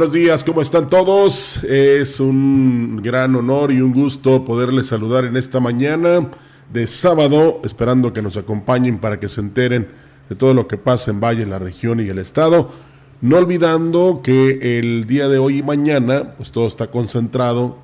[0.00, 1.62] Buenos días, ¿cómo están todos?
[1.62, 6.26] Es un gran honor y un gusto poderles saludar en esta mañana
[6.72, 9.88] de sábado, esperando que nos acompañen para que se enteren
[10.30, 12.72] de todo lo que pasa en Valle, la región y el estado.
[13.20, 17.76] No olvidando que el día de hoy y mañana, pues todo está concentrado,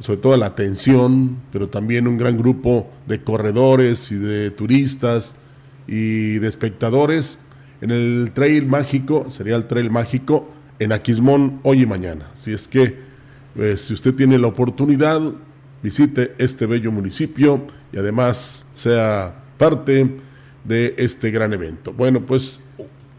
[0.00, 5.36] sobre todo la atención, pero también un gran grupo de corredores y de turistas
[5.86, 7.38] y de espectadores
[7.82, 12.26] en el Trail Mágico, sería el Trail Mágico, en Aquismón hoy y mañana.
[12.34, 12.96] Si es que,
[13.54, 15.20] pues, si usted tiene la oportunidad,
[15.82, 20.10] visite este bello municipio y además sea parte
[20.64, 21.92] de este gran evento.
[21.92, 22.60] Bueno, pues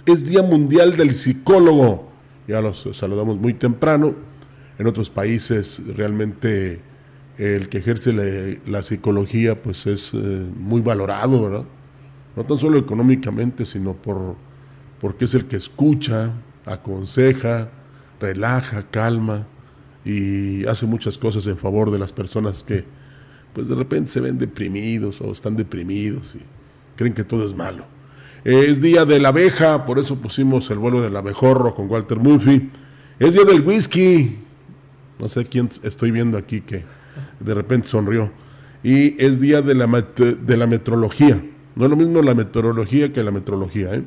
[0.06, 2.10] es Día Mundial del Psicólogo.
[2.48, 4.16] Ya los saludamos muy temprano.
[4.80, 6.80] En otros países realmente
[7.38, 10.18] el que ejerce la, psicología pues es eh,
[10.58, 11.66] muy valorado, ¿verdad?
[12.36, 14.36] No tan solo económicamente, sino por
[15.00, 16.32] porque es el que escucha,
[16.68, 17.70] aconseja,
[18.20, 19.46] relaja, calma
[20.06, 22.86] y hace muchas cosas en favor de las personas que
[23.54, 26.42] pues de repente se ven deprimidos o están deprimidos y
[26.96, 27.86] creen que todo es malo.
[28.44, 32.70] Es día de la abeja, por eso pusimos el vuelo del abejorro con Walter Murphy.
[33.20, 34.38] Es día del whisky,
[35.20, 36.84] no sé quién estoy viendo aquí que
[37.40, 38.32] de repente sonrió.
[38.84, 41.44] Y es día de la, de la metrología.
[41.76, 44.04] No es lo mismo la meteorología que la metrología, ¿eh?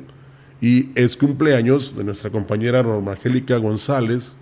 [0.61, 4.35] Y es cumpleaños de nuestra compañera Norma Angélica González,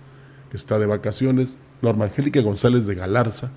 [0.50, 1.58] que está de vacaciones.
[1.80, 3.50] Norma Angélica González de Galarza,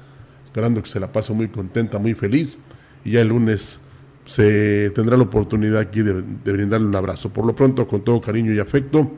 [0.46, 2.59] esperando que se la pase muy contenta, muy feliz.
[3.03, 3.81] Y ya el lunes
[4.24, 7.29] se tendrá la oportunidad aquí de, brindarle un abrazo.
[7.29, 9.12] Por lo pronto, con todo cariño y afecto,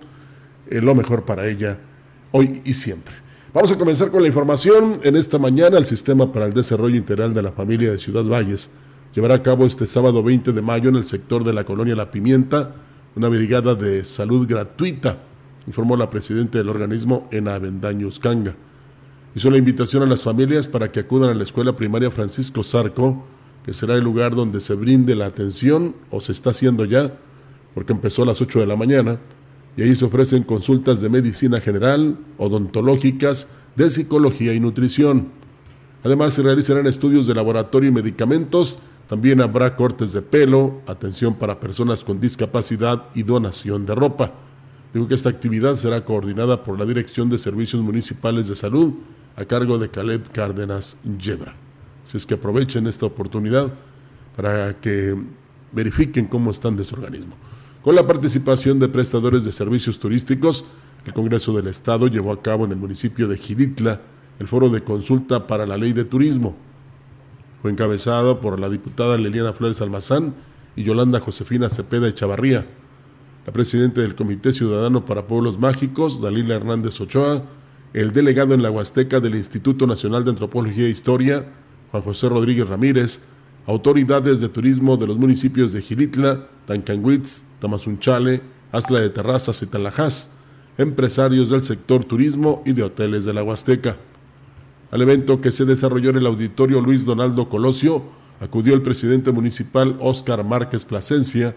[0.67, 1.77] eh, lo mejor para ella
[2.31, 3.13] hoy y siempre.
[3.53, 5.01] Vamos a comenzar con la información.
[5.03, 8.71] En esta mañana, el Sistema para el Desarrollo Integral de la Familia de Ciudad Valles
[9.13, 12.09] llevará a cabo este sábado 20 de mayo en el sector de la colonia La
[12.09, 12.73] Pimienta
[13.15, 15.17] una brigada de salud gratuita,
[15.67, 18.55] informó la presidenta del organismo en Avendaños Canga.
[19.33, 23.25] Hizo la invitación a las familias para que acudan a la escuela primaria Francisco Zarco,
[23.65, 27.13] que será el lugar donde se brinde la atención, o se está haciendo ya,
[27.73, 29.17] porque empezó a las 8 de la mañana,
[29.77, 35.27] y ahí se ofrecen consultas de medicina general, odontológicas, de psicología y nutrición.
[36.03, 41.59] Además, se realizarán estudios de laboratorio y medicamentos también habrá cortes de pelo, atención para
[41.59, 44.31] personas con discapacidad y donación de ropa.
[44.93, 48.93] Digo que esta actividad será coordinada por la Dirección de Servicios Municipales de Salud
[49.35, 51.53] a cargo de Caleb Cárdenas Yebra.
[52.05, 53.71] Así es que aprovechen esta oportunidad
[54.35, 55.15] para que
[55.71, 57.35] verifiquen cómo están de su organismo.
[57.83, 60.65] Con la participación de prestadores de servicios turísticos,
[61.05, 64.01] el Congreso del Estado llevó a cabo en el municipio de Giritla
[64.39, 66.55] el foro de consulta para la ley de turismo
[67.65, 70.35] fue encabezado por la diputada Liliana Flores Almazán
[70.75, 72.63] y Yolanda Josefina Cepeda Echavarría.
[73.43, 77.41] La presidenta del Comité Ciudadano para Pueblos Mágicos, Dalila Hernández Ochoa,
[77.91, 81.43] el delegado en la Huasteca del Instituto Nacional de Antropología e Historia,
[81.89, 83.23] Juan José Rodríguez Ramírez,
[83.65, 90.37] autoridades de turismo de los municipios de Gilitla, Tancanguitz, Tamazunchale, Asla de Terrazas y Talajás,
[90.77, 93.97] empresarios del sector turismo y de hoteles de la Huasteca.
[94.95, 98.01] Al evento que se desarrolló en el auditorio Luis Donaldo Colosio,
[98.39, 101.53] acudió el presidente municipal Óscar Márquez Plasencia,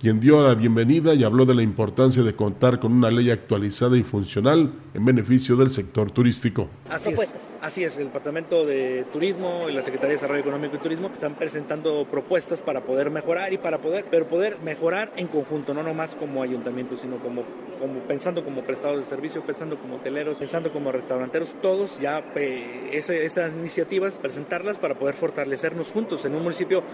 [0.00, 3.96] quien dio la bienvenida y habló de la importancia de contar con una ley actualizada
[3.96, 6.68] y funcional en beneficio del sector turístico.
[6.88, 10.78] Así es, así es, el Departamento de Turismo y la Secretaría de Desarrollo Económico y
[10.78, 15.74] Turismo están presentando propuestas para poder mejorar y para poder, pero poder mejorar en conjunto,
[15.74, 17.42] no nomás como ayuntamiento, sino como,
[17.80, 22.90] como pensando como prestadores de servicio, pensando como hoteleros, pensando como restauranteros, todos ya eh,
[22.92, 26.84] estas iniciativas, presentarlas para poder fortalecernos juntos en un municipio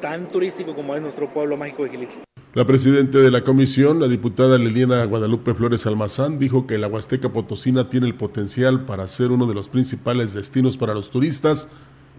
[0.00, 2.19] tan turístico como es nuestro pueblo mágico de Gilitl.
[2.52, 7.28] La presidenta de la comisión, la diputada Liliana Guadalupe Flores Almazán, dijo que la Huasteca
[7.28, 11.68] Potosina tiene el potencial para ser uno de los principales destinos para los turistas,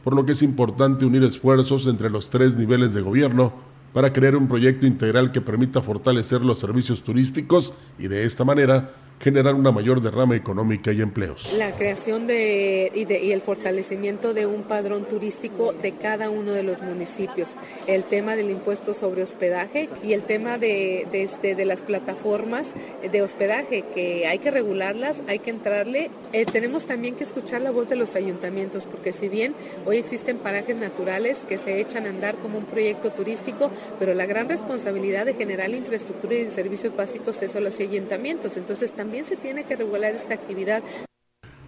[0.06, 3.54] por lo que es importante unir esfuerzos entre los tres niveles de gobierno
[3.92, 8.92] para crear un proyecto integral que permita fortalecer los servicios turísticos y de esta manera
[9.22, 11.52] generar una mayor derrama económica y empleos.
[11.54, 16.82] La creación de y, el fortalecimiento de un padrón turístico de cada uno de los
[16.82, 17.56] municipios,
[17.88, 22.74] el tema del impuesto sobre hospedaje y el tema de, este, de las plataformas
[23.10, 26.10] de hospedaje, que hay que regularlas, hay que entrarle.
[26.34, 29.54] Eh, tenemos también que escuchar la voz de los ayuntamientos, porque si bien
[29.86, 33.70] hoy existen parajes naturales que se echan a andar como un proyecto turístico,
[34.00, 38.58] pero la gran responsabilidad de generar infraestructura y servicios básicos es a los ayuntamientos.
[38.58, 40.82] Entonces también también se tiene que regular esta actividad.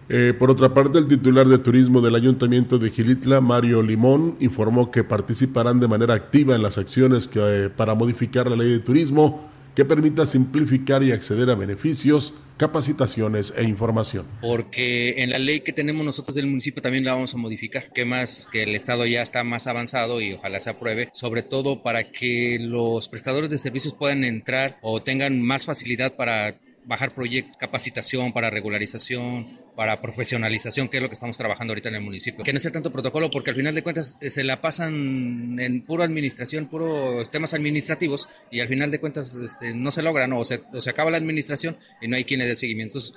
[0.08, 4.90] Eh, por otra parte, el titular de turismo del Ayuntamiento de Gilitla, Mario Limón, informó
[4.90, 8.78] que participarán de manera activa en las acciones que, eh, para modificar la ley de
[8.78, 14.24] turismo que permita simplificar y acceder a beneficios, capacitaciones e información.
[14.40, 18.06] Porque en la ley que tenemos nosotros del municipio también la vamos a modificar, que
[18.06, 22.10] más que el Estado ya está más avanzado y ojalá se apruebe, sobre todo para
[22.10, 28.32] que los prestadores de servicios puedan entrar o tengan más facilidad para bajar proyectos, capacitación
[28.32, 32.44] para regularización, para profesionalización, que es lo que estamos trabajando ahorita en el municipio.
[32.44, 35.82] Que no sea tanto protocolo, porque al final de cuentas eh, se la pasan en
[35.82, 40.44] puro administración, puros temas administrativos, y al final de cuentas este, no se logran, o
[40.44, 43.14] se, o se acaba la administración y no hay quien le dé seguimientos.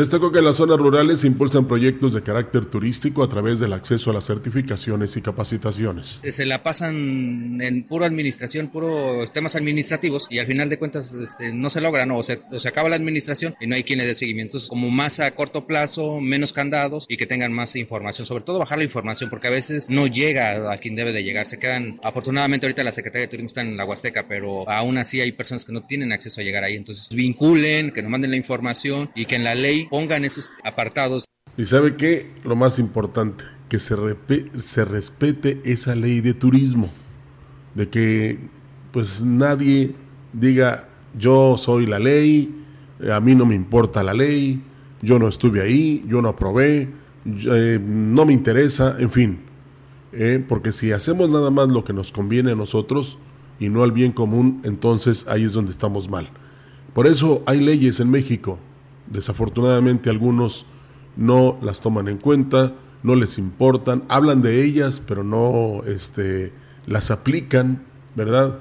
[0.00, 3.74] Destacó que en las zonas rurales se impulsan proyectos de carácter turístico a través del
[3.74, 6.20] acceso a las certificaciones y capacitaciones.
[6.26, 11.52] Se la pasan en pura administración, puros temas administrativos y al final de cuentas este,
[11.52, 14.14] no se logran o se, se acaba la administración y no hay quien le dé
[14.14, 18.58] seguimientos como más a corto plazo, menos candados y que tengan más información, sobre todo
[18.58, 21.46] bajar la información porque a veces no llega a quien debe de llegar.
[21.46, 25.20] Se quedan, afortunadamente ahorita la Secretaría de Turismo está en la Huasteca, pero aún así
[25.20, 26.76] hay personas que no tienen acceso a llegar ahí.
[26.76, 31.26] Entonces vinculen, que nos manden la información y que en la ley pongan esos apartados.
[31.58, 36.90] Y sabe qué, lo más importante, que se, respete esa ley de turismo,
[37.74, 38.38] de que
[38.92, 39.94] pues nadie
[40.32, 40.88] diga
[41.18, 42.54] yo soy la ley,
[43.12, 44.62] a mí no me importa la ley,
[45.02, 46.88] yo no estuve ahí, yo no aprobé,
[47.26, 49.40] eh, no me interesa, en fin.
[50.12, 53.18] Eh, porque si hacemos nada más lo que nos conviene a nosotros
[53.60, 56.28] y no al bien común, entonces ahí es donde estamos mal.
[56.92, 58.58] Por eso hay leyes en México
[59.10, 60.66] Desafortunadamente algunos
[61.16, 66.52] no las toman en cuenta, no les importan, hablan de ellas, pero no este,
[66.86, 67.82] las aplican,
[68.14, 68.58] ¿verdad?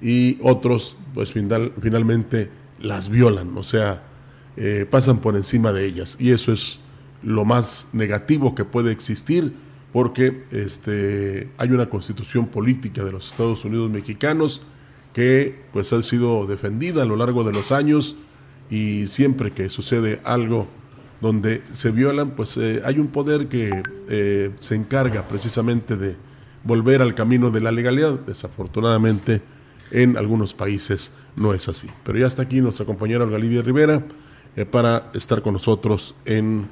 [0.00, 2.50] Y otros, pues finalmente
[2.80, 4.02] las violan, o sea,
[4.56, 6.16] eh, pasan por encima de ellas.
[6.18, 6.80] Y eso es
[7.22, 9.52] lo más negativo que puede existir,
[9.92, 14.62] porque este, hay una constitución política de los Estados Unidos mexicanos
[15.12, 18.16] que pues ha sido defendida a lo largo de los años
[18.70, 20.68] y siempre que sucede algo
[21.20, 26.16] donde se violan, pues eh, hay un poder que eh, se encarga precisamente de
[26.64, 28.12] volver al camino de la legalidad.
[28.26, 29.42] Desafortunadamente,
[29.90, 31.88] en algunos países no es así.
[32.04, 34.02] Pero ya está aquí nuestra compañera Olga Lidia Rivera
[34.56, 36.68] eh, para estar con nosotros en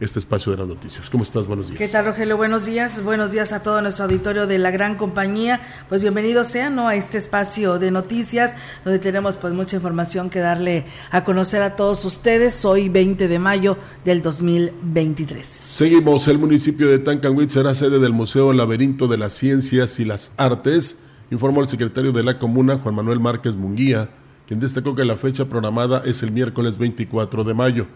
[0.00, 1.08] este espacio de las noticias.
[1.08, 1.46] ¿Cómo estás?
[1.46, 1.78] Buenos días.
[1.78, 2.36] ¿Qué tal, Rogelio?
[2.36, 3.02] Buenos días.
[3.02, 5.60] Buenos días a todo nuestro auditorio de la gran compañía.
[5.88, 6.88] Pues bienvenidos sean ¿no?
[6.88, 11.76] a este espacio de noticias donde tenemos pues mucha información que darle a conocer a
[11.76, 15.46] todos ustedes hoy 20 de mayo del 2023.
[15.46, 16.28] Seguimos.
[16.28, 20.98] El municipio de Tancanwitz será sede del Museo Laberinto de las Ciencias y las Artes,
[21.30, 24.10] informó el secretario de la comuna, Juan Manuel Márquez Munguía,
[24.46, 27.86] quien destacó que la fecha programada es el miércoles 24 de mayo.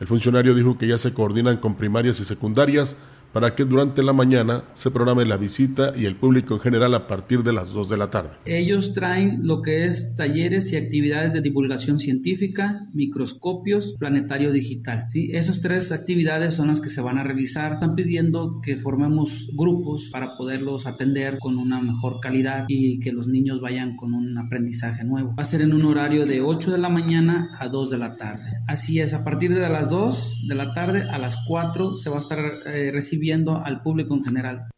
[0.00, 2.96] El funcionario dijo que ya se coordinan con primarias y secundarias
[3.32, 7.06] para que durante la mañana se programe la visita y el público en general a
[7.06, 8.30] partir de las 2 de la tarde.
[8.44, 15.06] Ellos traen lo que es talleres y actividades de divulgación científica, microscopios, planetario digital.
[15.10, 15.30] ¿sí?
[15.32, 17.74] Esas tres actividades son las que se van a realizar.
[17.74, 23.28] Están pidiendo que formemos grupos para poderlos atender con una mejor calidad y que los
[23.28, 25.34] niños vayan con un aprendizaje nuevo.
[25.38, 28.16] Va a ser en un horario de 8 de la mañana a 2 de la
[28.16, 28.52] tarde.
[28.66, 32.16] Así es, a partir de las 2 de la tarde a las 4 se va
[32.16, 34.68] a estar eh, recibiendo viendo al público en general.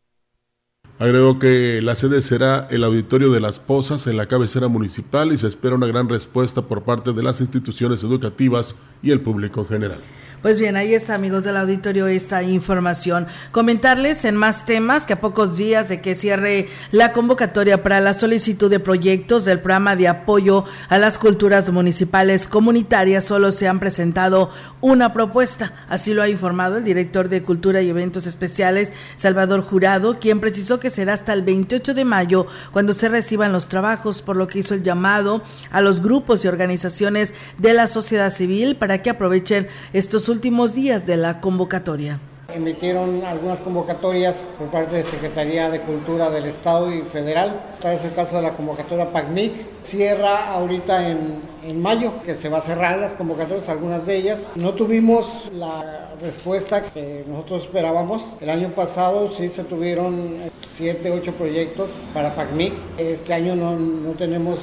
[0.98, 5.38] Agregó que la sede será el auditorio de las Pozas en la cabecera municipal y
[5.38, 9.66] se espera una gran respuesta por parte de las instituciones educativas y el público en
[9.66, 10.00] general.
[10.42, 13.26] Pues bien, ahí está, amigos del auditorio, esta información.
[13.52, 18.14] Comentarles en más temas que a pocos días de que cierre la convocatoria para la
[18.14, 23.80] solicitud de proyectos del programa de apoyo a las culturas municipales comunitarias, solo se han
[23.80, 25.74] presentado una propuesta.
[25.90, 30.80] Así lo ha informado el director de Cultura y Eventos Especiales, Salvador Jurado, quien precisó
[30.80, 34.60] que será hasta el 28 de mayo cuando se reciban los trabajos, por lo que
[34.60, 39.68] hizo el llamado a los grupos y organizaciones de la sociedad civil para que aprovechen
[39.92, 42.20] estos últimos días de la convocatoria.
[42.54, 47.60] Emitieron algunas convocatorias por parte de Secretaría de Cultura del Estado y Federal.
[47.74, 49.52] Este es el caso de la convocatoria PACMIC.
[49.82, 54.50] Cierra ahorita en, en mayo, que se va a cerrar las convocatorias, algunas de ellas.
[54.56, 58.24] No tuvimos la respuesta que nosotros esperábamos.
[58.40, 62.72] El año pasado sí se tuvieron 7, 8 proyectos para PACMIC.
[62.98, 64.58] Este año no, no tenemos,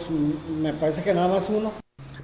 [0.62, 1.72] me parece que nada más uno.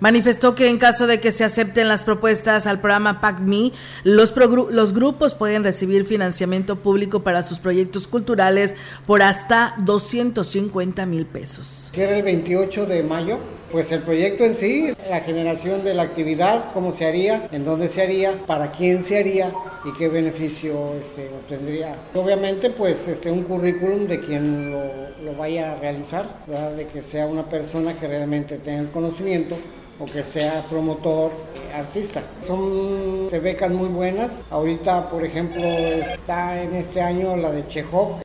[0.04, 3.72] Manifestó que en caso de que se acepten las propuestas al programa PACMI,
[4.04, 4.34] los,
[4.70, 8.76] los grupos pueden recibir financiamiento público para sus proyectos culturales
[9.08, 11.83] por hasta 250 mil pesos.
[11.96, 13.38] Era el 28 de mayo,
[13.72, 17.88] pues el proyecto en sí, la generación de la actividad, cómo se haría, en dónde
[17.88, 19.54] se haría, para quién se haría
[19.86, 21.96] y qué beneficio este, obtendría.
[22.16, 26.28] Obviamente, pues este, un currículum de quien lo, vaya a realizar,
[26.76, 29.56] de que sea una persona que realmente tenga el conocimiento
[30.00, 32.24] o que sea promotor, eh, artista.
[32.42, 34.44] Son becas muy buenas.
[34.50, 38.24] Ahorita, por ejemplo, está en este año la de Chekhov.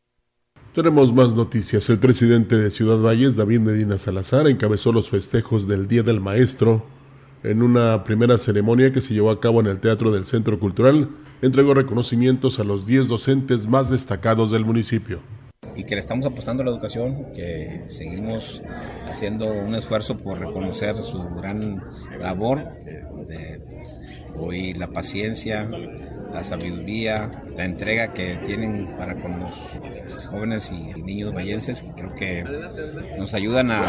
[0.78, 1.90] Tenemos más noticias.
[1.90, 6.86] El presidente de Ciudad Valles, David Medina Salazar, encabezó los festejos del Día del Maestro
[7.42, 11.08] en una primera ceremonia que se llevó a cabo en el Teatro del Centro Cultural.
[11.42, 15.18] Entregó reconocimientos a los 10 docentes más destacados del municipio
[15.74, 18.62] y que le estamos apostando a la educación, que seguimos
[19.10, 21.82] haciendo un esfuerzo por reconocer su gran
[22.20, 22.62] labor
[24.36, 25.66] hoy la paciencia,
[26.32, 29.50] la sabiduría, la entrega que tienen para con los
[30.06, 32.44] este, jóvenes y niños vallenses, que creo que
[33.18, 33.82] nos ayudan a,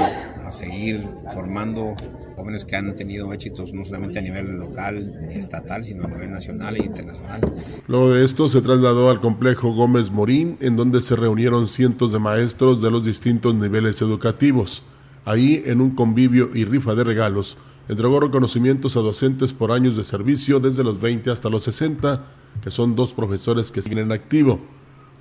[0.51, 1.93] seguir formando
[2.35, 6.75] jóvenes que han tenido éxitos no solamente a nivel local, estatal, sino a nivel nacional
[6.75, 7.39] e internacional.
[7.87, 12.17] Luego de esto se trasladó al complejo Gómez Morín, en donde se reunieron cientos de
[12.17, 14.83] maestros de los distintos niveles educativos.
[15.23, 20.03] Ahí, en un convivio y rifa de regalos, entregó reconocimientos a docentes por años de
[20.03, 22.23] servicio desde los 20 hasta los 60,
[22.63, 24.59] que son dos profesores que siguen en activo.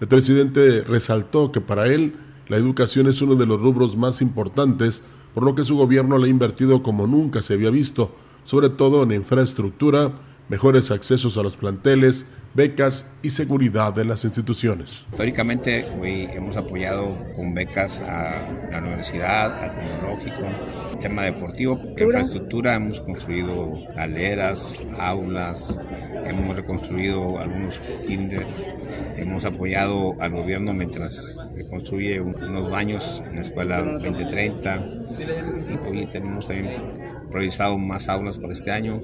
[0.01, 2.15] El presidente resaltó que para él
[2.47, 5.03] la educación es uno de los rubros más importantes,
[5.35, 9.03] por lo que su gobierno le ha invertido como nunca se había visto, sobre todo
[9.03, 10.13] en infraestructura,
[10.51, 12.27] mejores accesos a los planteles,
[12.59, 15.07] becas y seguridad de las instituciones.
[15.13, 22.99] Históricamente hoy hemos apoyado con becas a la universidad, al tecnológico, tema deportivo, infraestructura, hemos
[22.99, 25.79] construido galeras, aulas,
[26.27, 28.45] hemos reconstruido algunos kinder,
[29.17, 31.39] hemos apoyado al gobierno mientras
[31.71, 34.77] construye unos baños en la escuela 2030
[35.71, 36.71] y hoy tenemos también
[37.31, 39.01] priorizado más aulas para este año.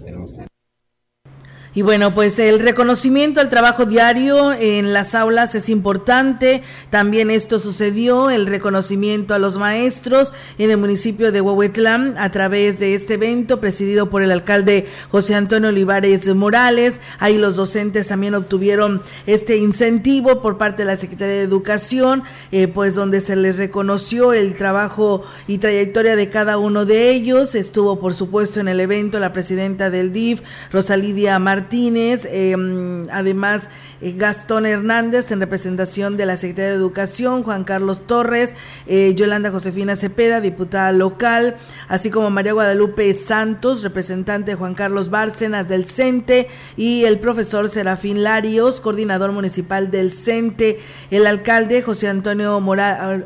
[1.77, 6.63] Y bueno, pues el reconocimiento al trabajo diario en las aulas es importante.
[6.89, 12.79] También esto sucedió, el reconocimiento a los maestros en el municipio de Huehuetlán a través
[12.79, 17.01] de este evento presidido por el alcalde José Antonio Olivares Morales.
[17.19, 22.69] Ahí los docentes también obtuvieron este incentivo por parte de la Secretaría de Educación, eh,
[22.69, 27.57] pues donde se les reconoció el trabajo y trayectoria de cada uno de ellos.
[27.57, 33.63] Estuvo, por supuesto, en el evento la presidenta del DIF, Rosalidia Martínez Martínez, em, además
[33.65, 38.53] eh, Gastón Hernández en representación de la Secretaría de Educación, Juan Carlos Torres,
[38.87, 41.57] eh, Yolanda Josefina Cepeda, diputada local,
[41.89, 47.69] así como María Guadalupe Santos, representante de Juan Carlos Bárcenas del CENTE y el profesor
[47.69, 50.81] Serafín Larios, coordinador municipal del CENTE.
[51.11, 52.57] El alcalde José Antonio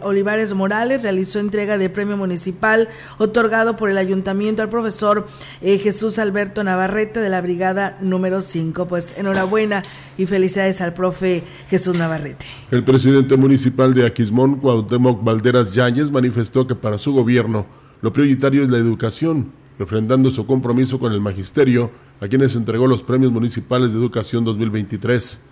[0.03, 5.27] Olivares Morales realizó entrega de premio municipal otorgado por el ayuntamiento al profesor
[5.61, 8.87] eh, Jesús Alberto Navarrete de la brigada número 5.
[8.87, 9.83] Pues enhorabuena
[10.17, 12.47] y felicidades al profe Jesús Navarrete.
[12.71, 17.67] El presidente municipal de Aquismón, Cuauhtémoc Valderas Yáñez, manifestó que para su gobierno
[18.03, 23.03] lo prioritario es la educación, refrendando su compromiso con el magisterio, a quienes entregó los
[23.03, 25.43] premios municipales de educación 2023.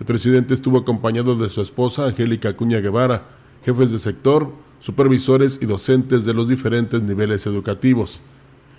[0.00, 3.26] El presidente estuvo acompañado de su esposa, Angélica Cuña Guevara,
[3.64, 8.20] jefes de sector, supervisores y docentes de los diferentes niveles educativos.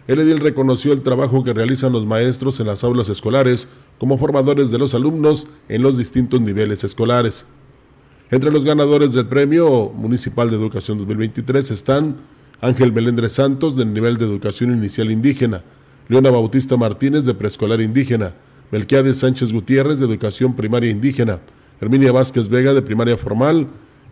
[0.05, 4.69] El edil reconoció el trabajo que realizan los maestros en las aulas escolares como formadores
[4.69, 7.45] de los alumnos en los distintos niveles escolares.
[8.29, 12.17] Entre los ganadores del Premio Municipal de Educación 2023 están
[12.59, 15.63] Ángel Belendres Santos del nivel de educación inicial indígena,
[16.09, 18.33] Leona Bautista Martínez de preescolar indígena,
[18.71, 21.39] Melquiades Sánchez Gutiérrez de educación primaria indígena,
[21.79, 23.67] Herminia Vázquez Vega de primaria formal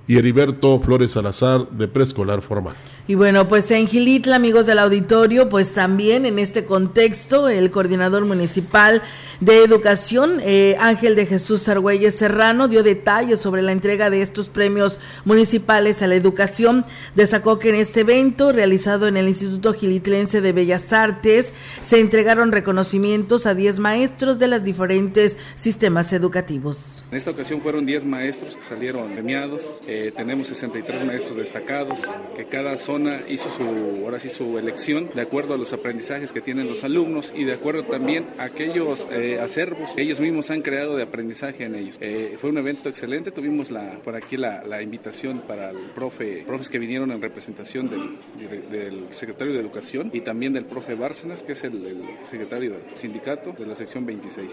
[0.07, 2.75] y Heriberto Flores Salazar de preescolar formal.
[3.07, 8.25] Y bueno, pues en Gilitla, amigos del auditorio, pues también en este contexto, el coordinador
[8.25, 9.01] municipal
[9.41, 14.49] de Educación, eh, Ángel de Jesús Argüelles Serrano, dio detalles sobre la entrega de estos
[14.49, 16.85] premios municipales a la educación.
[17.15, 22.51] Destacó que en este evento, realizado en el Instituto Gilitlense de Bellas Artes, se entregaron
[22.51, 27.03] reconocimientos a 10 maestros de los diferentes sistemas educativos.
[27.09, 29.81] En esta ocasión fueron 10 maestros que salieron premiados.
[29.87, 31.99] Eh, tenemos 63 maestros destacados,
[32.35, 33.63] que cada zona hizo su,
[34.05, 37.53] ahora sí, su elección de acuerdo a los aprendizajes que tienen los alumnos y de
[37.53, 41.97] acuerdo también a aquellos eh, acervos que ellos mismos han creado de aprendizaje en ellos.
[42.01, 46.69] Eh, fue un evento excelente, tuvimos la, por aquí la, invitación para el profe, profes
[46.69, 51.63] que vinieron en representación del, secretario de Educación y también del profe Bárcenas, que es
[51.63, 54.51] el, el secretario del sindicato de la sección 26.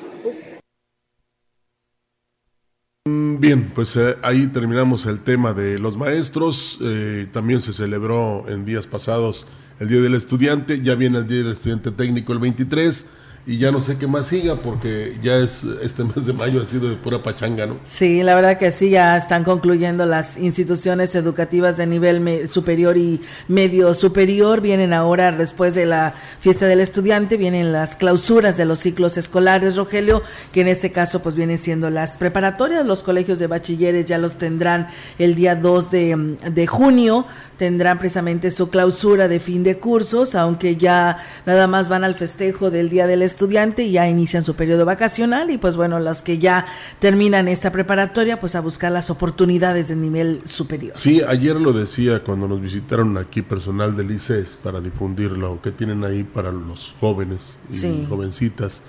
[3.40, 6.78] Bien, pues eh, ahí terminamos el tema de los maestros.
[6.82, 9.47] Eh, también se celebró en días pasados
[9.78, 10.82] el Día del Estudiante.
[10.82, 13.06] Ya viene el Día del Estudiante Técnico el 23
[13.49, 16.67] y ya no sé qué más siga porque ya es este mes de mayo ha
[16.67, 17.78] sido de pura pachanga, ¿no?
[17.83, 23.23] Sí, la verdad que sí, ya están concluyendo las instituciones educativas de nivel superior y
[23.49, 28.81] medio superior, vienen ahora después de la fiesta del estudiante, vienen las clausuras de los
[28.81, 33.47] ciclos escolares, Rogelio, que en este caso pues vienen siendo las preparatorias, los colegios de
[33.47, 34.88] bachilleres ya los tendrán
[35.19, 37.25] el día 2 de, de junio,
[37.58, 42.70] tendrán precisamente su clausura de fin de cursos, aunque ya nada más van al festejo
[42.70, 46.38] del Día del Estudiante y ya inician su periodo vacacional y pues bueno, los que
[46.38, 46.66] ya
[47.00, 50.94] terminan esta preparatoria pues a buscar las oportunidades de nivel superior.
[50.96, 55.72] Sí, ayer lo decía cuando nos visitaron aquí personal del ICES para difundir lo que
[55.72, 58.06] tienen ahí para los jóvenes y sí.
[58.08, 58.84] jovencitas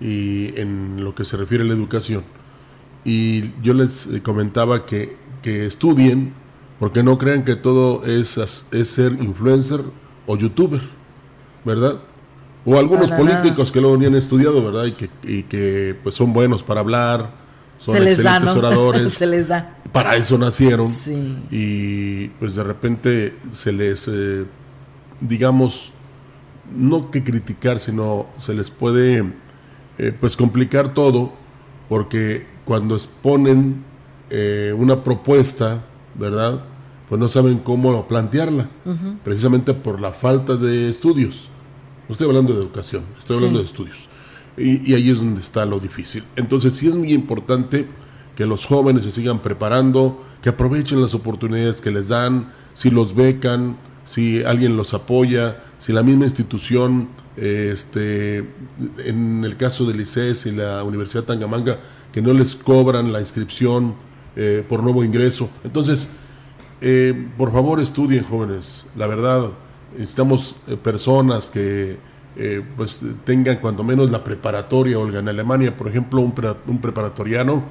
[0.00, 2.24] y en lo que se refiere a la educación.
[3.04, 6.34] Y yo les comentaba que, que estudien
[6.80, 8.38] porque no crean que todo es,
[8.72, 9.82] es ser influencer
[10.26, 10.80] o youtuber,
[11.62, 12.00] ¿verdad?
[12.64, 13.72] O algunos para políticos nada.
[13.72, 14.86] que luego ni han estudiado, ¿verdad?
[14.86, 17.30] Y que, y que pues son buenos para hablar,
[17.78, 18.58] son Se les excelentes da, ¿no?
[18.58, 19.12] oradores.
[19.18, 19.76] Se les da.
[19.92, 20.88] Para eso nacieron.
[20.88, 21.36] Sí.
[21.50, 24.44] Y pues de repente se les, eh,
[25.20, 25.92] digamos,
[26.74, 29.24] no que criticar, sino se les puede
[29.98, 31.32] eh, pues complicar todo,
[31.90, 33.82] porque cuando exponen
[34.30, 35.82] eh, una propuesta,
[36.14, 36.60] ¿verdad?
[37.08, 39.18] Pues no saben cómo plantearla, uh -huh.
[39.24, 41.48] precisamente por la falta de estudios.
[42.08, 43.64] No estoy hablando de educación, estoy hablando sí.
[43.64, 44.08] de estudios.
[44.56, 46.24] Y, y, ahí es donde está lo difícil.
[46.36, 47.86] Entonces sí es muy importante
[48.36, 53.14] que los jóvenes se sigan preparando, que aprovechen las oportunidades que les dan, si los
[53.14, 58.38] becan, si alguien los apoya, si la misma institución, este,
[59.04, 61.78] en el caso del ICES y la Universidad Tangamanga,
[62.12, 63.94] que no les cobran la inscripción
[64.36, 65.50] eh, por nuevo ingreso.
[65.64, 66.08] Entonces,
[66.80, 69.50] eh, por favor estudien jóvenes, la verdad,
[69.96, 71.98] necesitamos eh, personas que
[72.36, 76.78] eh, pues tengan cuando menos la preparatoria, Olga, en Alemania, por ejemplo, un, pre un
[76.80, 77.64] preparatoriano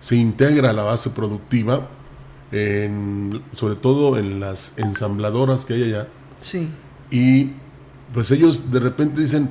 [0.00, 1.88] se integra a la base productiva,
[2.52, 6.08] en, sobre todo en las ensambladoras que hay allá.
[6.40, 6.68] Sí.
[7.10, 7.52] Y
[8.12, 9.48] pues ellos de repente dicen,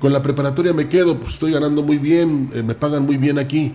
[0.00, 3.38] con la preparatoria me quedo, pues estoy ganando muy bien, eh, me pagan muy bien
[3.38, 3.74] aquí.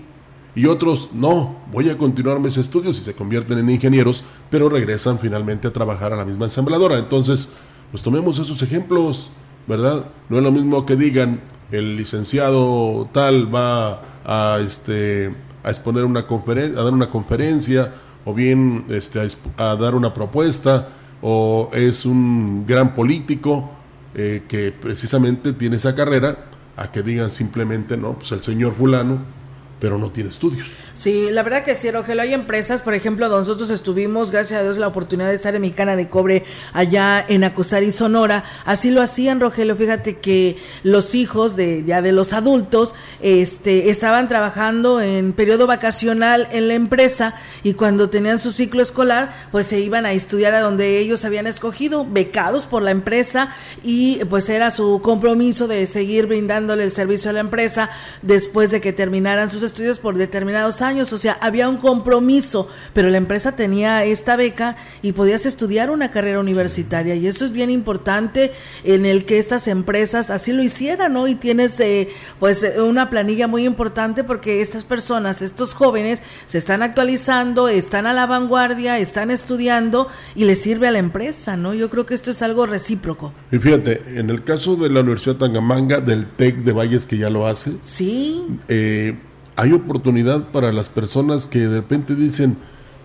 [0.57, 5.19] Y otros, no, voy a continuar mis estudios y se convierten en ingenieros, pero regresan
[5.19, 6.97] finalmente a trabajar a la misma ensambladora.
[6.97, 7.51] Entonces,
[7.91, 9.29] pues tomemos esos ejemplos,
[9.67, 10.05] ¿verdad?
[10.29, 11.41] No es lo mismo que digan,
[11.71, 15.31] el licenciado tal va a, este,
[15.63, 17.93] a exponer una conferencia, a dar una conferencia,
[18.25, 20.89] o bien este, a, a dar una propuesta,
[21.21, 23.69] o es un gran político
[24.15, 29.36] eh, que precisamente tiene esa carrera, a que digan simplemente, no, pues el señor fulano,
[29.79, 30.67] pero no tiene estudios.
[30.95, 32.23] Sí, la verdad que sí, Rogelio.
[32.23, 35.95] Hay empresas, por ejemplo, nosotros estuvimos, gracias a Dios, la oportunidad de estar en Mexicana
[35.95, 38.43] de Cobre allá en Acusari, Sonora.
[38.65, 39.75] Así lo hacían, Rogelio.
[39.75, 46.47] Fíjate que los hijos de ya de los adultos este, estaban trabajando en periodo vacacional
[46.51, 50.61] en la empresa y cuando tenían su ciclo escolar, pues se iban a estudiar a
[50.61, 56.25] donde ellos habían escogido, becados por la empresa y pues era su compromiso de seguir
[56.25, 57.91] brindándole el servicio a la empresa
[58.23, 63.09] después de que terminaran sus estudios por determinados años, o sea, había un compromiso, pero
[63.09, 67.69] la empresa tenía esta beca y podías estudiar una carrera universitaria y eso es bien
[67.69, 68.51] importante
[68.83, 71.27] en el que estas empresas así lo hicieran, ¿no?
[71.27, 76.81] Y tienes eh, pues una planilla muy importante porque estas personas, estos jóvenes se están
[76.81, 81.73] actualizando, están a la vanguardia, están estudiando y les sirve a la empresa, ¿no?
[81.73, 83.33] Yo creo que esto es algo recíproco.
[83.51, 87.29] Y fíjate, en el caso de la Universidad Tangamanga, del TEC de Valles que ya
[87.29, 88.43] lo hace, sí.
[88.67, 89.15] Eh,
[89.57, 92.57] hay oportunidad para las personas que de repente dicen,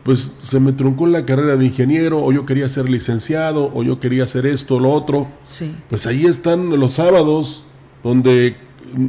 [0.04, 4.00] pues se me truncó la carrera de ingeniero, o yo quería ser licenciado, o yo
[4.00, 5.28] quería hacer esto, lo otro.
[5.44, 5.74] Sí.
[5.88, 7.64] Pues ahí están los sábados,
[8.04, 8.56] donde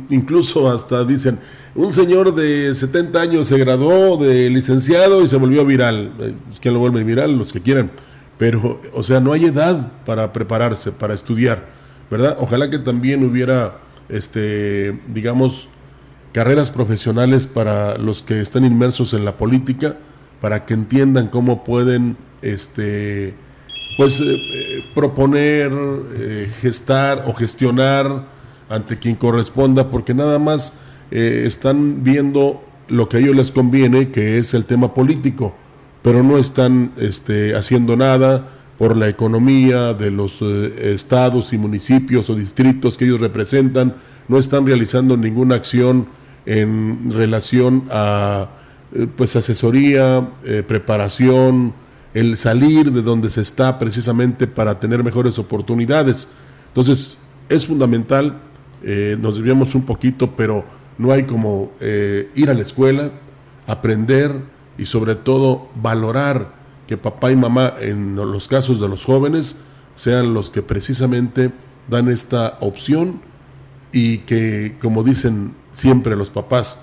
[0.09, 1.37] incluso hasta dicen,
[1.75, 6.13] un señor de 70 años se graduó de licenciado y se volvió viral.
[6.19, 7.37] Eh, ¿Quién lo vuelve viral?
[7.37, 7.91] Los que quieran.
[8.37, 11.67] Pero, o sea, no hay edad para prepararse, para estudiar,
[12.09, 12.37] ¿verdad?
[12.39, 15.69] Ojalá que también hubiera, este, digamos,
[16.33, 19.97] carreras profesionales para los que están inmersos en la política,
[20.41, 23.33] para que entiendan cómo pueden, este,
[23.95, 25.71] pues, eh, eh, proponer,
[26.59, 28.25] gestar o gestionar
[28.69, 30.73] ante quien corresponda, porque nada más
[31.11, 35.53] eh, están viendo lo que a ellos les conviene, que es el tema político,
[36.01, 42.29] pero no están este, haciendo nada por la economía de los eh, estados y municipios
[42.29, 43.95] o distritos que ellos representan,
[44.27, 46.07] no están realizando ninguna acción
[46.45, 48.49] en relación a
[48.93, 50.29] eh, pues asesoría,
[50.67, 51.73] preparación,
[52.13, 56.29] el salir de donde se está precisamente para tener mejores oportunidades.
[56.67, 57.17] Entonces,
[57.49, 58.39] es fundamental,
[59.19, 60.63] nos desviamos un poquito, pero
[60.97, 63.11] no hay como eh, ir a la escuela,
[63.67, 64.31] aprender
[64.77, 66.53] y sobre todo valorar
[66.87, 69.59] que papá y mamá en los casos de los jóvenes
[69.95, 71.51] sean los que precisamente
[71.89, 73.21] dan esta opción
[73.93, 76.79] y que como dicen siempre los papás,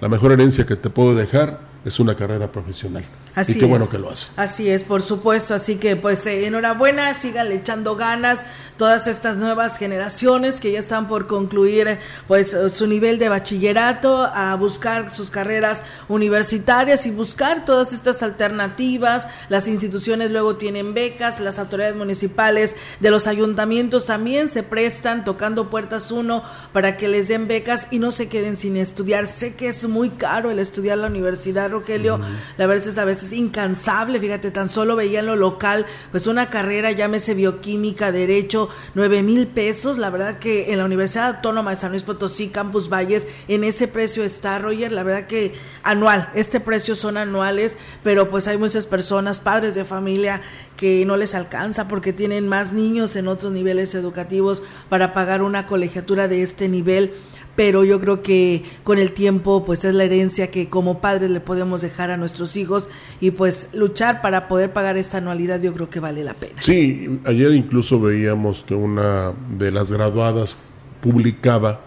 [0.00, 3.04] la mejor herencia que te puedo dejar es una carrera profesional.
[3.34, 3.70] Así y qué es.
[3.70, 4.28] bueno que lo hace.
[4.36, 5.54] Así es, por supuesto.
[5.54, 8.44] Así que, pues, eh, enhorabuena, sigan echando ganas
[8.76, 14.54] todas estas nuevas generaciones que ya están por concluir, pues, su nivel de bachillerato, a
[14.56, 19.26] buscar sus carreras universitarias y buscar todas estas alternativas.
[19.48, 25.70] Las instituciones luego tienen becas, las autoridades municipales de los ayuntamientos también se prestan tocando
[25.70, 26.42] puertas uno
[26.72, 29.26] para que les den becas y no se queden sin estudiar.
[29.26, 32.20] Sé que es muy caro el estudiar la universidad, Rogelio.
[32.56, 36.50] La verdad es a veces incansable, fíjate, tan solo veía en lo local, pues una
[36.50, 41.80] carrera, llámese bioquímica, derecho, nueve mil pesos, la verdad que en la Universidad Autónoma de
[41.80, 46.60] San Luis Potosí, Campus Valles, en ese precio está, Roger, la verdad que anual, este
[46.60, 50.42] precio son anuales, pero pues hay muchas personas, padres de familia,
[50.76, 55.66] que no les alcanza porque tienen más niños en otros niveles educativos para pagar una
[55.66, 57.14] colegiatura de este nivel
[57.56, 61.40] pero yo creo que con el tiempo pues es la herencia que como padres le
[61.40, 62.88] podemos dejar a nuestros hijos
[63.20, 66.60] y pues luchar para poder pagar esta anualidad yo creo que vale la pena.
[66.60, 70.56] Sí, ayer incluso veíamos que una de las graduadas
[71.00, 71.80] publicaba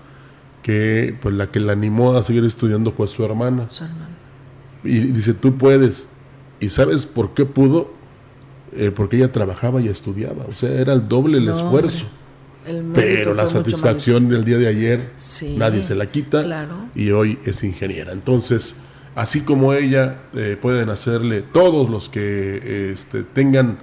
[0.61, 3.69] que pues la que la animó a seguir estudiando fue su hermana.
[3.69, 4.09] Su hermana.
[4.83, 6.09] Y dice, tú puedes.
[6.59, 7.91] ¿Y sabes por qué pudo?
[8.75, 10.45] Eh, porque ella trabajaba y estudiaba.
[10.47, 12.05] O sea, era el doble el No, esfuerzo.
[12.93, 16.89] Pero la satisfacción del día de ayer Sí, nadie se la quita claro.
[16.95, 18.11] y hoy es ingeniera.
[18.11, 18.77] Entonces,
[19.15, 22.21] así como ella, eh, pueden hacerle todos los que
[22.63, 23.79] eh, este, tengan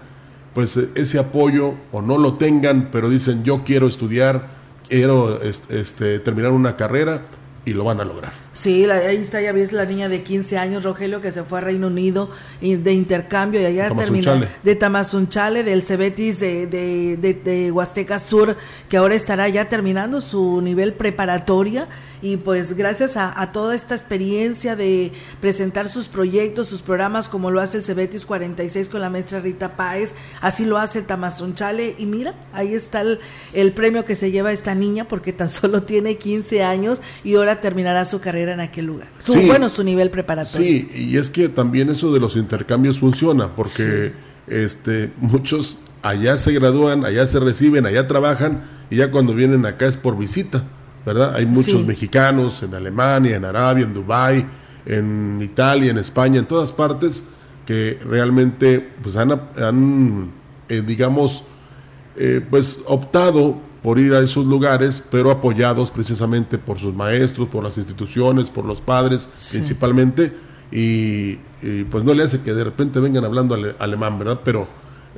[0.54, 4.48] pues eh, ese apoyo o no lo tengan, pero dicen yo quiero estudiar,
[4.88, 7.22] quiero este, terminar una carrera
[7.66, 8.32] y lo van a lograr.
[8.52, 11.58] Sí, la- ahí está, ya ves la niña de 15 años, Rogelio, que se fue
[11.58, 14.40] a Reino Unido de intercambio y allá terminó.
[14.62, 18.56] De Tamazunchale, del Cebetis de, de, de, de Huasteca Sur,
[18.88, 21.88] que ahora estará ya terminando su nivel preparatoria.
[22.24, 27.50] Y pues gracias a, a toda esta experiencia de presentar sus proyectos, sus programas, como
[27.50, 31.96] lo hace el Cebetis 46 con la maestra Rita Páez, así lo hace el Tamazunchale.
[31.98, 33.20] Y mira, ahí está el,
[33.52, 37.60] el premio que se lleva esta niña, porque tan solo tiene 15 años y ahora
[37.60, 39.08] terminará su carrera en aquel lugar.
[39.18, 39.44] Su, Sí.
[39.46, 40.66] Bueno, su nivel preparatorio.
[40.66, 44.14] Sí, y es que también eso de los intercambios funciona, porque
[44.46, 49.84] este, muchos allá se gradúan, allá se reciben, allá trabajan, y ya cuando vienen acá
[49.86, 50.64] es por visita,
[51.04, 51.34] ¿verdad?
[51.34, 51.86] Hay muchos Sí.
[51.86, 54.46] mexicanos en Alemania, en Arabia, en Dubái,
[54.86, 57.28] en Italia, en España, en todas partes,
[57.66, 60.30] que realmente pues han, han,
[60.68, 61.44] eh, digamos,
[62.16, 67.62] eh, pues optado por ir a esos lugares, pero apoyados precisamente por sus maestros, por
[67.64, 70.32] las instituciones, por los padres principalmente,
[70.72, 74.40] y, y, pues no le hace que de repente vengan hablando ale- alemán, ¿verdad?
[74.44, 74.66] Pero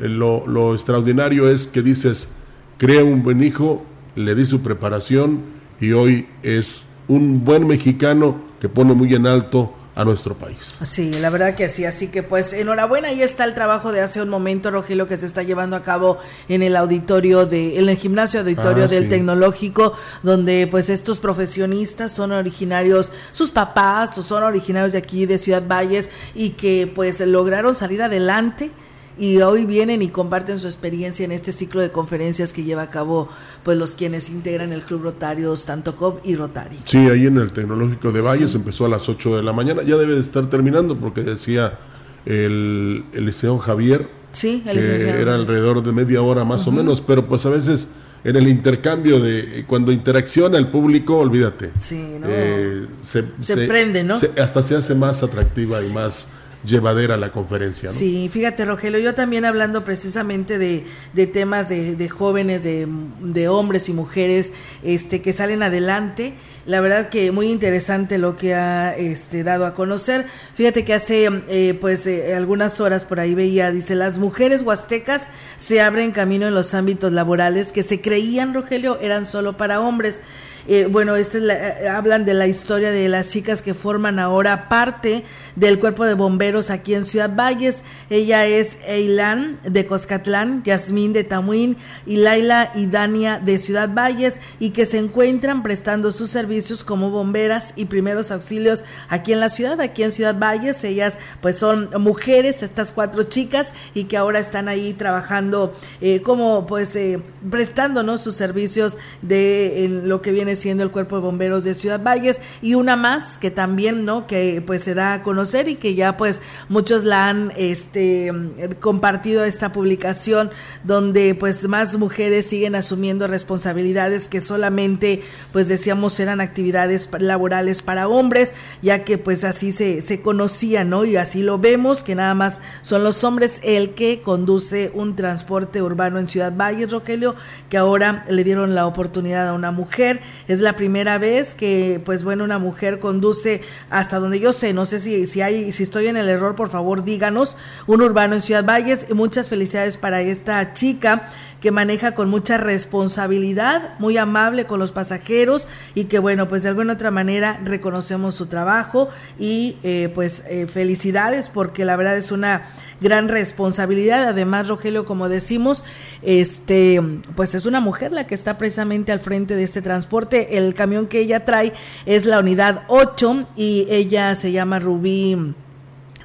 [0.00, 2.30] eh, lo, lo extraordinario es que dices,
[2.78, 3.84] crea un buen hijo,
[4.16, 5.40] le di su preparación
[5.80, 10.76] y hoy es un buen mexicano que pone muy en alto a nuestro país.
[10.84, 14.20] Sí, la verdad que sí, así que pues enhorabuena, ahí está el trabajo de hace
[14.20, 16.18] un momento, Rogelio, que se está llevando a cabo
[16.50, 19.08] en el auditorio de, en el gimnasio auditorio Ah, del sí.
[19.08, 25.62] tecnológico, donde pues estos profesionistas son originarios, sus papás son originarios de aquí de Ciudad
[25.66, 28.70] Valles y que pues lograron salir adelante
[29.18, 32.90] y hoy vienen y comparten su experiencia en este ciclo de conferencias que lleva a
[32.90, 33.28] cabo
[33.62, 36.78] pues los quienes integran el Club Rotarios, tanto COP y Rotary.
[36.84, 39.96] Sí, ahí en el Tecnológico de Valles empezó a las 8 de la mañana, ya
[39.96, 41.78] debe de estar terminando porque decía
[42.24, 47.00] el, el licenciado Javier Sí, el que era alrededor de media hora más o menos,
[47.00, 47.88] pero pues a veces
[48.22, 51.70] en el intercambio de cuando interacciona el público, olvídate.
[51.78, 52.26] Sí, ¿no?
[52.28, 54.18] Eh, se, Se prende, ¿no?
[54.18, 56.28] se- hasta se hace más atractiva y más
[56.66, 57.88] llevadera la conferencia.
[57.88, 62.86] Sí, fíjate Rogelio, yo también hablando precisamente de, de temas de, de jóvenes, de,
[63.20, 64.52] de hombres y mujeres
[64.82, 66.34] este, que salen adelante,
[66.66, 70.26] la verdad que muy interesante lo que ha este, dado a conocer.
[70.54, 75.28] Fíjate que hace eh, pues eh, algunas horas por ahí veía, dice, las mujeres huastecas
[75.58, 80.22] se abren camino en los ámbitos laborales que se creían, Rogelio, eran solo para hombres.
[80.68, 84.68] Eh, bueno, esta es la- hablan de la historia de las chicas que forman ahora
[84.68, 85.22] parte
[85.56, 87.82] del cuerpo de bomberos aquí en Ciudad Valles.
[88.10, 94.38] Ella es Eilan de Coscatlán, Yasmín de Tamuín y Laila y Dania de Ciudad Valles
[94.60, 99.48] y que se encuentran prestando sus servicios como bomberas y primeros auxilios aquí en la
[99.48, 100.84] ciudad, aquí en Ciudad Valles.
[100.84, 106.66] Ellas pues son mujeres, estas cuatro chicas y que ahora están ahí trabajando eh, como
[106.66, 108.18] pues eh, prestando ¿no?
[108.18, 112.74] sus servicios de lo que viene siendo el cuerpo de bomberos de Ciudad Valles y
[112.74, 116.40] una más que también no que pues se da a conocer y que ya pues
[116.68, 118.32] muchos la han este
[118.80, 120.50] compartido esta publicación
[120.84, 128.08] donde pues más mujeres siguen asumiendo responsabilidades que solamente pues decíamos eran actividades laborales para
[128.08, 132.34] hombres ya que pues así se, se conocía no y así lo vemos que nada
[132.34, 137.36] más son los hombres el que conduce un transporte urbano en Ciudad Valles Rogelio
[137.70, 140.20] que ahora le dieron la oportunidad a una mujer.
[140.48, 144.86] Es la primera vez que pues bueno una mujer conduce hasta donde yo sé no
[144.86, 147.56] sé si hay si estoy en el error por favor díganos.
[147.86, 151.28] Un urbano en Ciudad Valles y muchas felicidades para esta chica
[151.60, 156.68] que maneja con mucha responsabilidad, muy amable con los pasajeros y que bueno, pues de
[156.68, 162.30] alguna otra manera reconocemos su trabajo y eh, pues eh, felicidades porque la verdad es
[162.30, 162.62] una
[163.00, 164.28] gran responsabilidad.
[164.28, 165.84] Además, Rogelio, como decimos,
[166.22, 167.00] este,
[167.34, 170.56] pues es una mujer la que está precisamente al frente de este transporte.
[170.58, 171.72] El camión que ella trae
[172.06, 175.54] es la unidad 8 y ella se llama Rubí,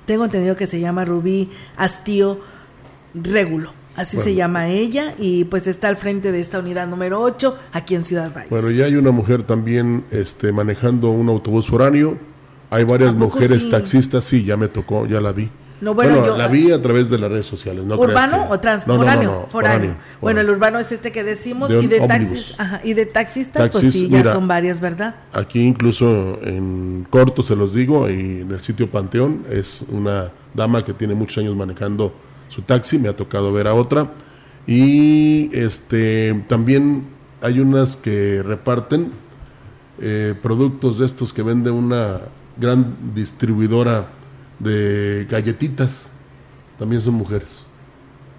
[0.05, 2.39] tengo entendido que se llama Rubí Astío
[3.13, 3.73] Régulo.
[3.95, 4.29] Así Bueno.
[4.29, 8.05] se llama ella y pues está al frente de esta unidad número 8 aquí en
[8.05, 8.49] Ciudad Valles.
[8.49, 12.17] Bueno, ya hay una mujer también este, manejando un autobús foráneo.
[12.69, 13.69] Hay varias ¿A poco mujeres sí?
[13.69, 15.49] taxistas, sí, ya me tocó, ya la vi.
[15.81, 17.83] No, bueno, yo- la vi a través de las redes sociales.
[17.85, 18.85] No ¿Urbano que- o trans?
[18.87, 19.95] No, no, no, foráneo, no, foráneo.
[20.21, 22.07] Bueno, el urbano es este que decimos De y de ómnibus.
[22.29, 24.31] taxis, ajá, y de taxistas, pues sí, ya mira.
[24.31, 25.15] son varias, ¿verdad?
[25.33, 30.85] Aquí incluso en corto se los digo, y en el sitio Panteón es una dama
[30.85, 32.13] que tiene muchos años manejando
[32.47, 34.11] su taxi, me ha tocado ver a otra.
[34.67, 37.05] Y este también
[37.41, 39.11] hay unas que reparten
[39.99, 42.21] eh, productos de estos que vende una
[42.57, 44.07] gran distribuidora
[44.61, 46.11] de galletitas,
[46.77, 47.65] también son mujeres.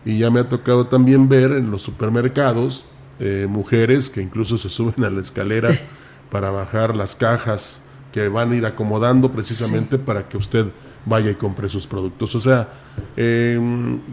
[0.04, 2.84] Y ya me ha tocado también ver en los supermercados
[3.20, 5.70] eh, mujeres que incluso se suben a la escalera
[6.30, 10.66] para bajar las cajas que van a ir acomodando precisamente para que usted
[11.06, 12.34] vaya y compre sus productos.
[12.34, 12.68] O sea,
[13.16, 13.58] eh,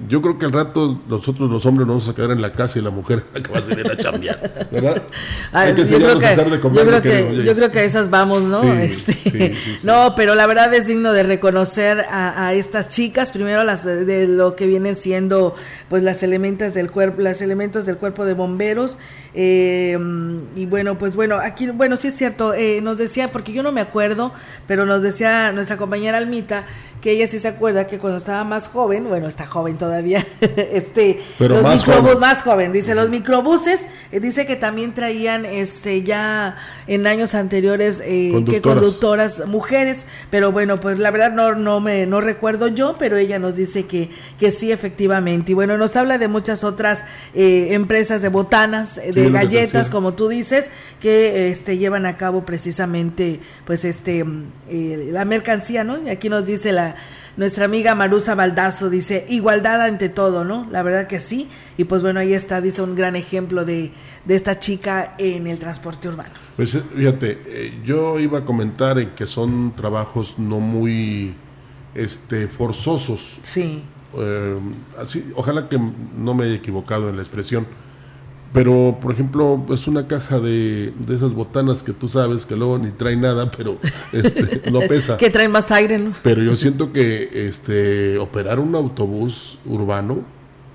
[0.09, 2.79] yo creo que al rato nosotros los hombres nos vamos a quedar en la casa
[2.79, 5.01] y la mujer acaba de ir a chambear, ¿verdad?
[5.53, 6.83] Ah, Hay que yo, creo que, a hacer de comer.
[6.83, 8.61] yo, creo que, yo creo que a esas vamos, ¿no?
[8.61, 9.87] Sí, Este, sí, sí, sí.
[9.87, 14.05] No, pero la verdad es digno de reconocer a, a estas chicas, primero las de,
[14.05, 15.55] de lo que vienen siendo
[15.87, 18.97] pues las elementos del cuerpo, las elementos del cuerpo de bomberos.
[19.33, 19.97] eh,
[20.55, 23.71] y bueno, pues bueno, aquí, bueno, sí es cierto, eh, nos decía, porque yo no
[23.71, 24.33] me acuerdo,
[24.67, 26.65] pero nos decía nuestra compañera Almita,
[27.01, 31.21] que ella sí se acuerda que cuando estaba más joven, bueno, está joven todavía, este,
[31.37, 32.19] Pero los más joven.
[32.19, 33.81] más joven, dice, los microbuses,
[34.11, 36.57] eh, dice que también traían, este, ya
[36.87, 38.81] en años anteriores, eh, que Conductoras.
[38.83, 43.39] conductoras mujeres, pero bueno, pues la verdad no, no me, no recuerdo yo, pero ella
[43.39, 44.09] nos dice que,
[44.39, 49.11] que sí, efectivamente, y bueno, nos habla de muchas otras eh, empresas de botanas, eh,
[49.13, 50.65] Sí, de galletas, como tú dices,
[50.99, 56.01] que este llevan a cabo precisamente, pues este, mm, eh, la mercancía, ¿no?
[56.01, 56.95] Y aquí nos dice la
[57.39, 60.67] Nuestra amiga Marusa Baldazo dice, igualdad ante todo, ¿no?
[60.71, 61.47] La verdad que sí.
[61.77, 63.91] Y pues bueno, ahí está, dice un gran ejemplo de,
[64.25, 66.31] de esta chica en el transporte urbano.
[66.57, 71.33] Pues eh, fíjate, eh, yo iba a comentar en que son trabajos no muy
[71.95, 73.39] este, forzosos.
[73.41, 73.83] Sí.
[74.17, 74.59] Eh,
[74.97, 75.79] así, ojalá que
[76.17, 77.65] no me haya equivocado en la expresión.
[78.51, 82.79] Pero, por ejemplo, es una caja de, de esas botanas que tú sabes que luego
[82.79, 83.77] ni trae nada, pero
[84.11, 85.17] este, no pesa.
[85.17, 86.13] que traen más aire, ¿no?
[86.23, 90.23] Pero yo siento que este, operar un autobús urbano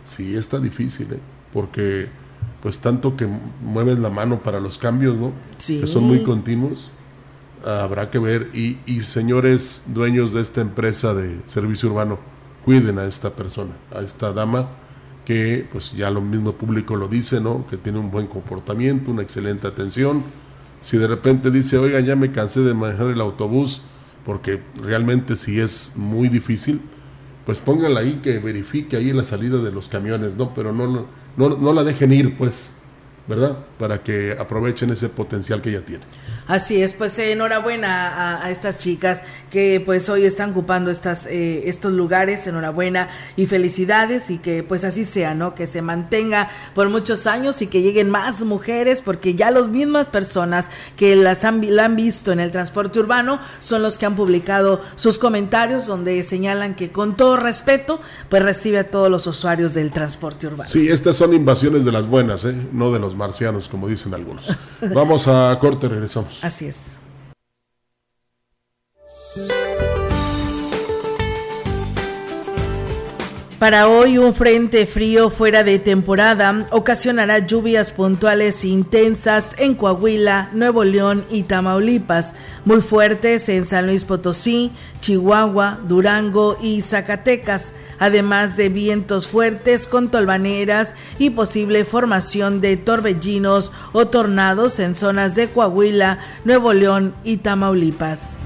[0.04, 1.18] sí está difícil, ¿eh?
[1.52, 2.06] porque
[2.62, 3.28] pues tanto que
[3.62, 5.32] mueves la mano para los cambios, ¿no?
[5.58, 5.80] Sí.
[5.80, 6.90] Que son muy continuos.
[7.64, 8.50] Habrá que ver.
[8.54, 12.18] Y, y señores dueños de esta empresa de servicio urbano,
[12.64, 14.68] cuiden a esta persona, a esta dama
[15.24, 17.66] que pues ya lo mismo público lo dice, ¿no?
[17.68, 20.24] Que tiene un buen comportamiento, una excelente atención.
[20.80, 23.82] Si de repente dice, oigan, ya me cansé de manejar el autobús,
[24.24, 26.80] porque realmente sí es muy difícil,
[27.46, 30.54] pues pónganla ahí que verifique ahí la salida de los camiones, ¿no?
[30.54, 31.06] Pero no,
[31.36, 32.82] no, no la dejen ir, pues,
[33.26, 33.58] ¿verdad?
[33.78, 36.04] Para que aprovechen ese potencial que ya tiene.
[36.46, 39.22] Así es, pues eh, enhorabuena a, a, estas chicas
[39.54, 44.82] que pues hoy están ocupando estas, eh, estos lugares, enhorabuena y felicidades y que pues
[44.82, 45.54] así sea, ¿no?
[45.54, 50.08] Que se mantenga por muchos años y que lleguen más mujeres porque ya las mismas
[50.08, 54.16] personas que las han, la han visto en el transporte urbano son los que han
[54.16, 59.72] publicado sus comentarios donde señalan que con todo respeto pues recibe a todos los usuarios
[59.72, 60.68] del transporte urbano.
[60.68, 62.56] Sí, estas son invasiones de las buenas, ¿eh?
[62.72, 64.48] No de los marcianos, como dicen algunos.
[64.92, 66.33] Vamos a corte, regresamos.
[66.42, 66.76] Así es.
[73.64, 80.84] Para hoy un frente frío fuera de temporada ocasionará lluvias puntuales intensas en Coahuila, Nuevo
[80.84, 82.34] León y Tamaulipas,
[82.66, 90.10] muy fuertes en San Luis Potosí, Chihuahua, Durango y Zacatecas, además de vientos fuertes con
[90.10, 97.38] tolvaneras y posible formación de torbellinos o tornados en zonas de Coahuila, Nuevo León y
[97.38, 98.36] Tamaulipas.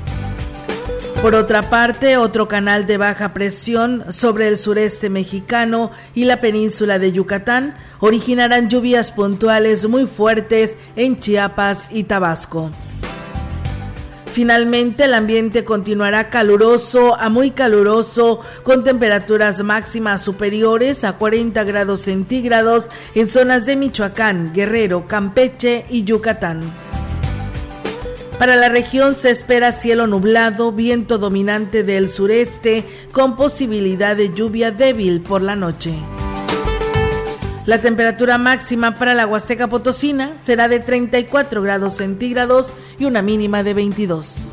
[1.22, 7.00] Por otra parte, otro canal de baja presión sobre el sureste mexicano y la península
[7.00, 12.70] de Yucatán originarán lluvias puntuales muy fuertes en Chiapas y Tabasco.
[14.26, 22.02] Finalmente, el ambiente continuará caluroso a muy caluroso, con temperaturas máximas superiores a 40 grados
[22.02, 26.87] centígrados en zonas de Michoacán, Guerrero, Campeche y Yucatán.
[28.38, 34.70] Para la región se espera cielo nublado, viento dominante del sureste, con posibilidad de lluvia
[34.70, 35.92] débil por la noche.
[37.66, 43.64] La temperatura máxima para la Huasteca Potosina será de 34 grados centígrados y una mínima
[43.64, 44.52] de 22.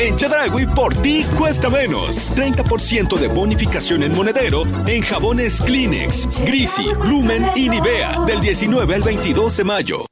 [0.00, 2.32] En Chedragui por ti cuesta menos.
[2.36, 9.02] 30% de bonificación en monedero en jabones Kleenex, Grisi, Lumen y Nivea del 19 al
[9.02, 10.06] 22 de mayo.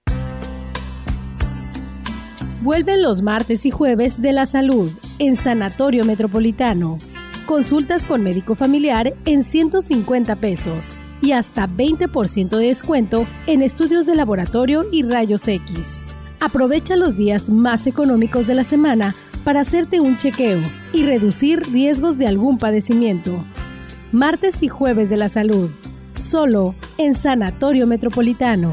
[2.63, 6.99] Vuelven los martes y jueves de la salud en Sanatorio Metropolitano.
[7.47, 14.17] Consultas con médico familiar en 150 pesos y hasta 20% de descuento en estudios de
[14.17, 16.03] laboratorio y rayos X.
[16.41, 19.15] Aprovecha los días más económicos de la semana
[19.47, 20.61] para hacerte un chequeo
[20.93, 23.45] y reducir riesgos de algún padecimiento.
[24.11, 25.71] Martes y jueves de la salud,
[26.17, 28.73] solo en Sanatorio Metropolitano.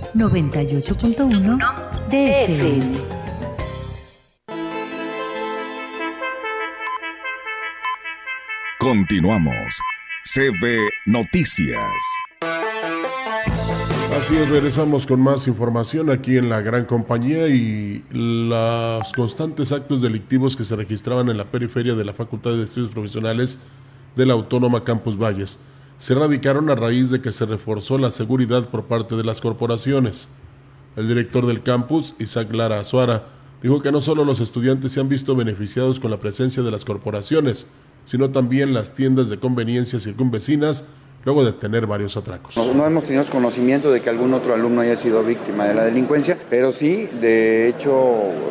[0.13, 1.57] 98.1
[2.09, 2.97] DFM.
[8.77, 9.79] Continuamos.
[10.23, 11.79] CB Noticias.
[14.17, 20.01] Así es, regresamos con más información aquí en la gran compañía y los constantes actos
[20.01, 23.59] delictivos que se registraban en la periferia de la Facultad de Estudios Profesionales
[24.15, 25.59] de la Autónoma Campus Valles
[26.01, 30.27] se radicaron a raíz de que se reforzó la seguridad por parte de las corporaciones.
[30.95, 33.27] El director del campus, Isaac Lara Azuara,
[33.61, 36.85] dijo que no solo los estudiantes se han visto beneficiados con la presencia de las
[36.85, 37.67] corporaciones,
[38.05, 40.85] sino también las tiendas de conveniencia circunvecinas
[41.23, 42.55] luego de tener varios atracos.
[42.57, 46.37] No, hemos tenido conocimiento de que algún otro alumno haya sido víctima de la delincuencia,
[46.49, 47.91] pero sí, de hecho,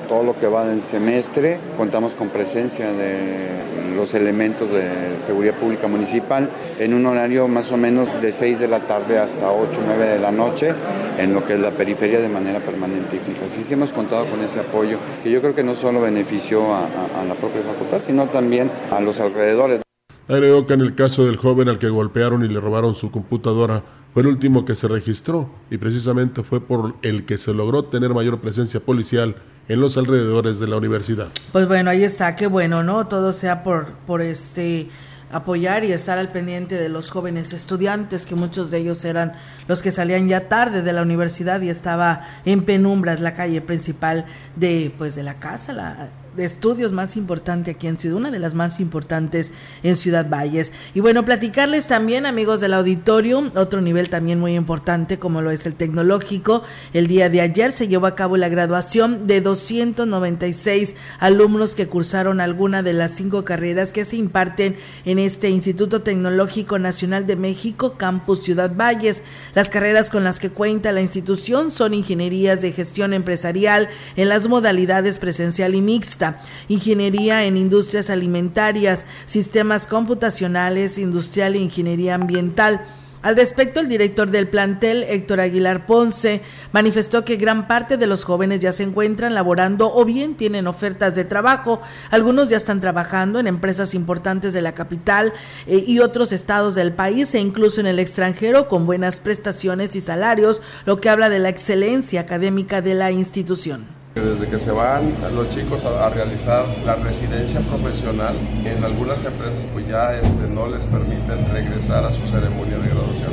[0.08, 3.60] todo lo que va del semestre, contamos con presencia de
[3.96, 6.48] los elementos de seguridad pública municipal
[6.78, 10.18] en un horario más o menos de 6 de la tarde hasta 8, 9 de
[10.18, 10.72] la noche
[11.18, 13.48] en lo que es la periferia de manera permanente y fija.
[13.48, 16.84] Sí, sí hemos contado con ese apoyo que yo creo que no solo benefició a,
[16.84, 19.82] a la propia facultad, sino también a los alrededores.
[20.30, 23.82] Agregó que en el caso del joven al que golpearon y le robaron su computadora
[24.14, 28.14] fue el último que se registró y precisamente fue por el que se logró tener
[28.14, 29.34] mayor presencia policial
[29.66, 31.30] en los alrededores de la universidad.
[31.50, 33.08] Pues bueno, ahí está, qué bueno, ¿no?
[33.08, 34.88] Todo sea por, por este
[35.32, 39.32] apoyar y estar al pendiente de los jóvenes estudiantes, que muchos de ellos eran
[39.66, 44.26] los que salían ya tarde de la universidad y estaba en penumbras la calle principal
[44.54, 46.08] de pues de la casa, la,
[46.44, 50.72] estudios más importante aquí en Ciudad, una de las más importantes en Ciudad Valles.
[50.94, 55.66] Y bueno, platicarles también, amigos del auditorio, otro nivel también muy importante como lo es
[55.66, 56.62] el tecnológico.
[56.92, 62.40] El día de ayer se llevó a cabo la graduación de 296 alumnos que cursaron
[62.40, 67.94] alguna de las cinco carreras que se imparten en este Instituto Tecnológico Nacional de México,
[67.96, 69.22] Campus Ciudad Valles.
[69.54, 74.48] Las carreras con las que cuenta la institución son ingenierías de gestión empresarial en las
[74.48, 76.29] modalidades presencial y mixta
[76.68, 82.84] ingeniería en industrias alimentarias, sistemas computacionales, industrial e ingeniería ambiental.
[83.22, 86.40] Al respecto, el director del plantel, Héctor Aguilar Ponce,
[86.72, 91.14] manifestó que gran parte de los jóvenes ya se encuentran laborando o bien tienen ofertas
[91.14, 91.82] de trabajo.
[92.10, 95.34] Algunos ya están trabajando en empresas importantes de la capital
[95.66, 100.00] eh, y otros estados del país e incluso en el extranjero con buenas prestaciones y
[100.00, 103.99] salarios, lo que habla de la excelencia académica de la institución.
[104.14, 108.34] Desde que se van los chicos a, realizar la residencia profesional,
[108.64, 113.30] en algunas empresas pues ya este, no les permiten regresar a su ceremonia de graduación.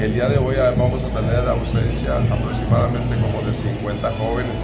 [0.00, 4.56] El día de hoy vamos a tener ausencia aproximadamente como de 50 jóvenes.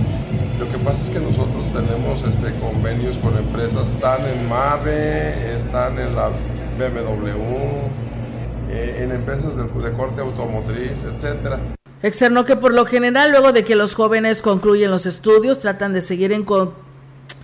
[0.59, 5.99] Lo que pasa es que nosotros tenemos este, convenios con empresas, están en MAVE, están
[5.99, 6.31] en la
[6.79, 7.29] BMW,
[8.71, 11.61] eh, en empresas de, de corte automotriz, etcétera.
[12.05, 16.03] Externó que por lo general, luego de que los jóvenes concluyen los estudios, tratan de
[16.03, 16.45] seguir en,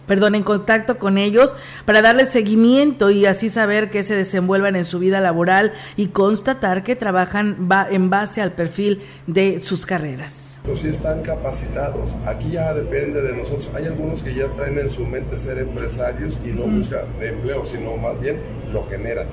[0.07, 1.57] perdón, en contacto con ellos
[1.87, 6.85] para darles seguimiento y así saber que se desenvuelvan en su vida laboral y constatar
[6.85, 10.59] que trabajan en base al perfil de sus carreras.
[10.63, 12.15] Entonces están capacitados.
[12.27, 13.71] Aquí ya depende de nosotros.
[13.75, 17.97] Hay algunos que ya traen en su mente ser empresarios y no buscan empleo, sino
[17.97, 18.37] más bien
[18.75, 19.27] lo generan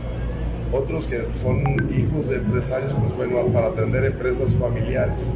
[0.71, 1.61] otros que son
[1.91, 5.29] hijos de empresarios, pues bueno, para atender empresas familiares.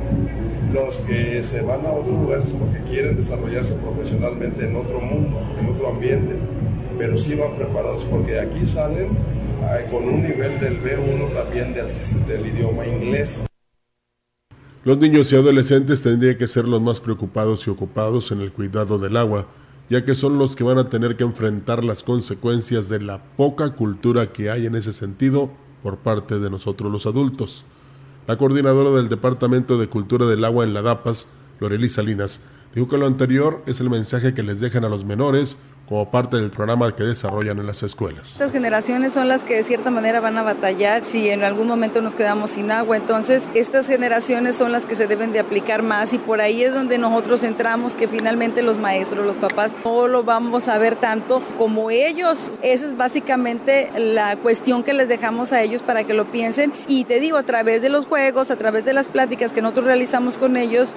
[0.73, 5.69] Los que se van a otros lugares porque quieren desarrollarse profesionalmente en otro mundo, en
[5.69, 6.35] otro ambiente,
[6.97, 9.09] pero sí van preparados porque aquí salen
[9.91, 11.87] con un nivel del B1 también del,
[12.27, 13.41] del idioma inglés.
[14.83, 18.97] Los niños y adolescentes tendrían que ser los más preocupados y ocupados en el cuidado
[18.97, 19.45] del agua
[19.91, 23.71] ya que son los que van a tener que enfrentar las consecuencias de la poca
[23.75, 25.51] cultura que hay en ese sentido
[25.83, 27.65] por parte de nosotros los adultos.
[28.25, 32.39] La coordinadora del Departamento de Cultura del Agua en la DAPAS, Loreli Salinas,
[32.73, 35.57] dijo que lo anterior es el mensaje que les dejan a los menores
[35.91, 38.31] como parte del programa que desarrollan en las escuelas.
[38.31, 42.01] Estas generaciones son las que de cierta manera van a batallar si en algún momento
[42.01, 42.95] nos quedamos sin agua.
[42.95, 46.73] Entonces, estas generaciones son las que se deben de aplicar más y por ahí es
[46.73, 51.43] donde nosotros entramos, que finalmente los maestros, los papás, no lo vamos a ver tanto
[51.57, 52.51] como ellos.
[52.61, 56.71] Esa es básicamente la cuestión que les dejamos a ellos para que lo piensen.
[56.87, 59.87] Y te digo, a través de los juegos, a través de las pláticas que nosotros
[59.87, 60.95] realizamos con ellos.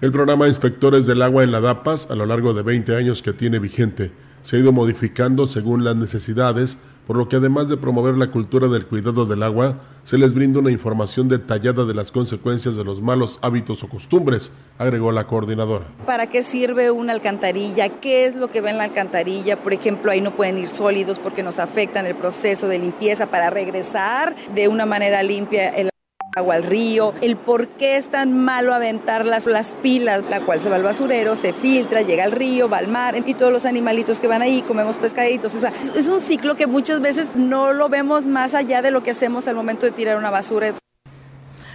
[0.00, 3.34] El programa Inspectores del Agua en la DAPAS, a lo largo de 20 años que
[3.34, 4.10] tiene vigente,
[4.42, 8.68] se ha ido modificando según las necesidades, por lo que además de promover la cultura
[8.68, 13.02] del cuidado del agua, se les brinda una información detallada de las consecuencias de los
[13.02, 15.86] malos hábitos o costumbres, agregó la coordinadora.
[16.06, 17.88] ¿Para qué sirve una alcantarilla?
[17.88, 19.56] ¿Qué es lo que va en la alcantarilla?
[19.56, 23.50] Por ejemplo, ahí no pueden ir sólidos porque nos afectan el proceso de limpieza para
[23.50, 25.89] regresar de una manera limpia el
[26.36, 30.60] agua al río, el por qué es tan malo aventar las, las pilas, la cual
[30.60, 33.66] se va al basurero, se filtra, llega al río, va al mar y todos los
[33.66, 35.54] animalitos que van ahí, comemos pescaditos.
[35.54, 39.02] O sea, es un ciclo que muchas veces no lo vemos más allá de lo
[39.02, 40.72] que hacemos al momento de tirar una basura.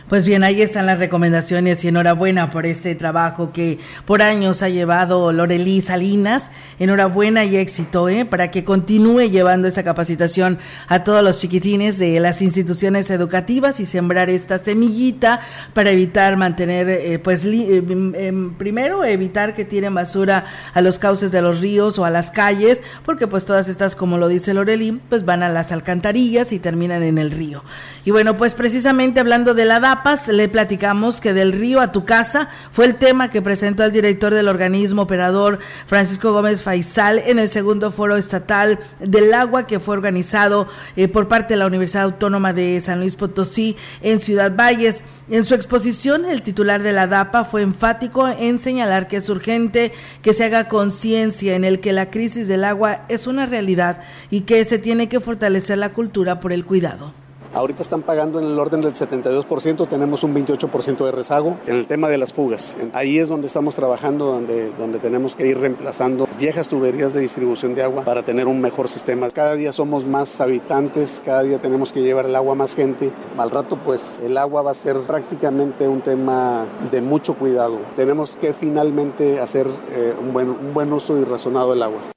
[0.08, 4.70] Pues bien, ahí están las recomendaciones y enhorabuena por este trabajo que por años ha
[4.70, 6.52] llevado Lorelí Salinas.
[6.78, 8.24] Enhorabuena y éxito, ¿eh?
[8.24, 13.88] Para que continúe llevando esa capacitación a todos los chiquitines de las instituciones educativas y
[13.88, 15.42] sembrar esta semillita
[15.74, 17.82] para evitar mantener, eh, pues, eh,
[18.16, 20.46] em, primero evitar que tiren basura
[20.76, 24.20] a los cauces de los ríos o a las calles, porque pues todas estas, como
[24.20, 27.64] lo dice Lorelí, pues van a las alcantarillas y terminan en el río.
[28.04, 29.80] Y bueno, pues precisamente hablando de la
[30.28, 34.34] Le platicamos que del río a tu casa fue el tema que presentó el director
[34.34, 39.96] del organismo operador Francisco Gómez Faisal en el segundo foro estatal del agua que fue
[39.96, 45.02] organizado eh, por parte de la Universidad Autónoma de San Luis Potosí en Ciudad Valles.
[45.30, 49.94] En su exposición, el titular de la DAPA fue enfático en señalar que es urgente
[50.22, 54.42] que se haga conciencia en el que la crisis del agua es una realidad y
[54.42, 57.25] que se tiene que fortalecer la cultura por el cuidado.
[57.56, 61.58] Ahorita están pagando en el orden del 72%, tenemos un 28% de rezago.
[61.66, 65.48] En el tema de las fugas, ahí es donde estamos trabajando, donde, donde tenemos que
[65.48, 69.30] ir reemplazando viejas tuberías de distribución de agua para tener un mejor sistema.
[69.30, 73.14] Cada día somos más habitantes, cada día tenemos que llevar el agua a más gente.
[73.38, 77.80] Al rato, pues el agua va a ser prácticamente un tema de mucho cuidado.
[77.96, 82.15] Tenemos que finalmente hacer eh, un, buen, un buen uso y razonado del agua.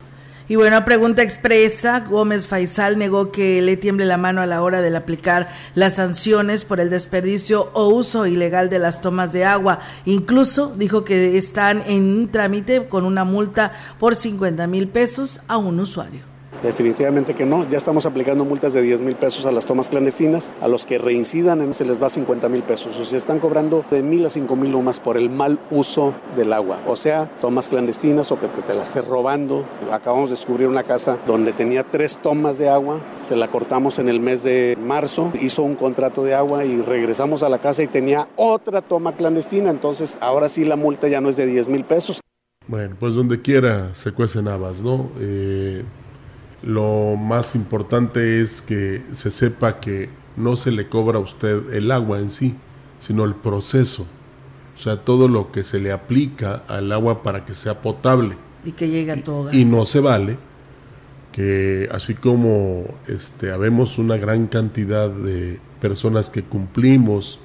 [0.51, 4.81] Y bueno, pregunta expresa, Gómez Faisal negó que le tiemble la mano a la hora
[4.81, 9.81] de aplicar las sanciones por el desperdicio o uso ilegal de las tomas de agua.
[10.07, 15.81] Incluso dijo que están en trámite con una multa por 50 mil pesos a un
[15.81, 16.38] usuario.
[16.63, 17.69] Definitivamente que no.
[17.69, 20.53] Ya estamos aplicando multas de 10 mil pesos a las tomas clandestinas.
[20.61, 22.99] A los que reincidan se les va 50 mil pesos.
[22.99, 26.53] O sea, están cobrando de mil a cinco mil más por el mal uso del
[26.53, 26.81] agua.
[26.87, 29.65] O sea, tomas clandestinas o que te la estés robando.
[29.93, 33.01] Acabamos de descubrir una casa donde tenía tres tomas de agua.
[33.23, 35.33] Se la cortamos en el mes de marzo.
[35.41, 39.71] Hizo un contrato de agua y regresamos a la casa y tenía otra toma clandestina.
[39.71, 42.21] Entonces, ahora sí la multa ya no es de 10 mil pesos.
[42.67, 45.09] Bueno, pues donde quiera se cuecen habas, ¿no?
[45.19, 45.85] Eh,
[46.63, 51.91] lo más importante es que se sepa que no se le cobra a usted el
[51.91, 52.55] agua en sí,
[52.99, 54.07] sino el proceso.
[54.77, 58.37] O sea, todo lo que se le aplica al agua para que sea potable.
[58.65, 59.53] Y que llegue a todo.
[59.53, 60.37] Y, no se vale
[61.33, 67.39] que así como este habemos una gran cantidad de personas que cumplimos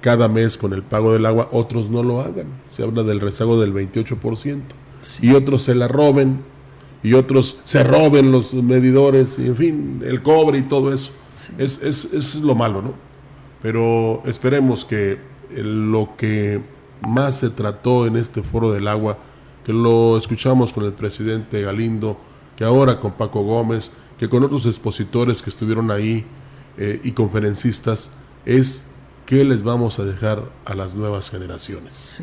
[0.00, 2.46] cada mes con el pago del agua, otros no lo hagan.
[2.70, 4.60] Se habla del rezago del 28%.
[5.20, 6.40] Y otros se la roben
[7.06, 11.12] y otros se roben los medidores, y en fin, el cobre y todo eso.
[11.56, 12.94] Es, es, es, lo malo, ¿no?
[13.62, 15.16] Pero esperemos que
[15.54, 16.60] lo que
[17.06, 19.18] más se trató en este foro del agua,
[19.64, 22.18] que lo escuchamos con el presidente Galindo,
[22.56, 26.24] que ahora con Paco Gómez, que con otros expositores que estuvieron ahí
[26.76, 28.10] eh, y conferencistas,
[28.44, 28.88] es
[29.26, 32.20] qué les vamos a dejar a las nuevas generaciones.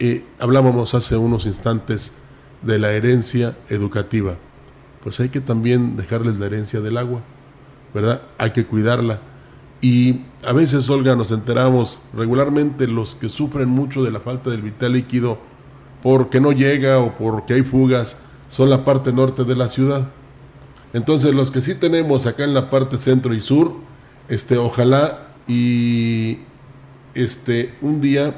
[0.00, 2.12] Eh, hablábamos hace unos instantes
[2.62, 4.34] de la herencia educativa.
[5.02, 7.20] Pues hay que también dejarles la herencia del agua,
[7.94, 8.22] ¿verdad?
[8.38, 9.20] Hay que cuidarla.
[9.80, 14.62] Y a veces, Olga, nos enteramos regularmente los que sufren mucho de la falta del
[14.62, 15.38] vital líquido
[16.02, 20.08] porque no llega o porque hay fugas, son la parte norte de la ciudad.
[20.92, 23.74] Entonces, los que sí tenemos acá en la parte centro y sur,
[24.28, 26.38] este, ojalá y
[27.14, 28.34] este, un día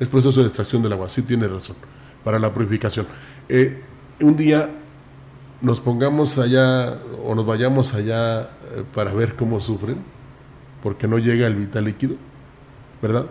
[0.00, 1.76] es proceso de extracción del agua, sí tiene razón,
[2.24, 3.06] para la purificación.
[3.48, 3.82] Eh,
[4.20, 4.70] un día
[5.60, 9.98] nos pongamos allá o nos vayamos allá eh, para ver cómo sufren,
[10.82, 12.16] porque no llega el vital líquido.
[13.00, 13.26] ¿verdad?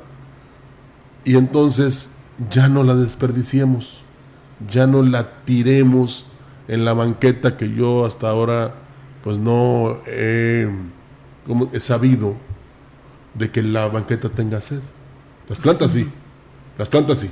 [1.23, 2.15] Y entonces
[2.49, 4.01] ya no la desperdiciemos,
[4.69, 6.25] ya no la tiremos
[6.67, 8.73] en la banqueta que yo hasta ahora
[9.23, 9.99] pues no
[11.45, 12.35] como he sabido
[13.33, 14.79] de que la banqueta tenga sed.
[15.49, 16.07] Las plantas sí,
[16.77, 17.29] las plantas sí,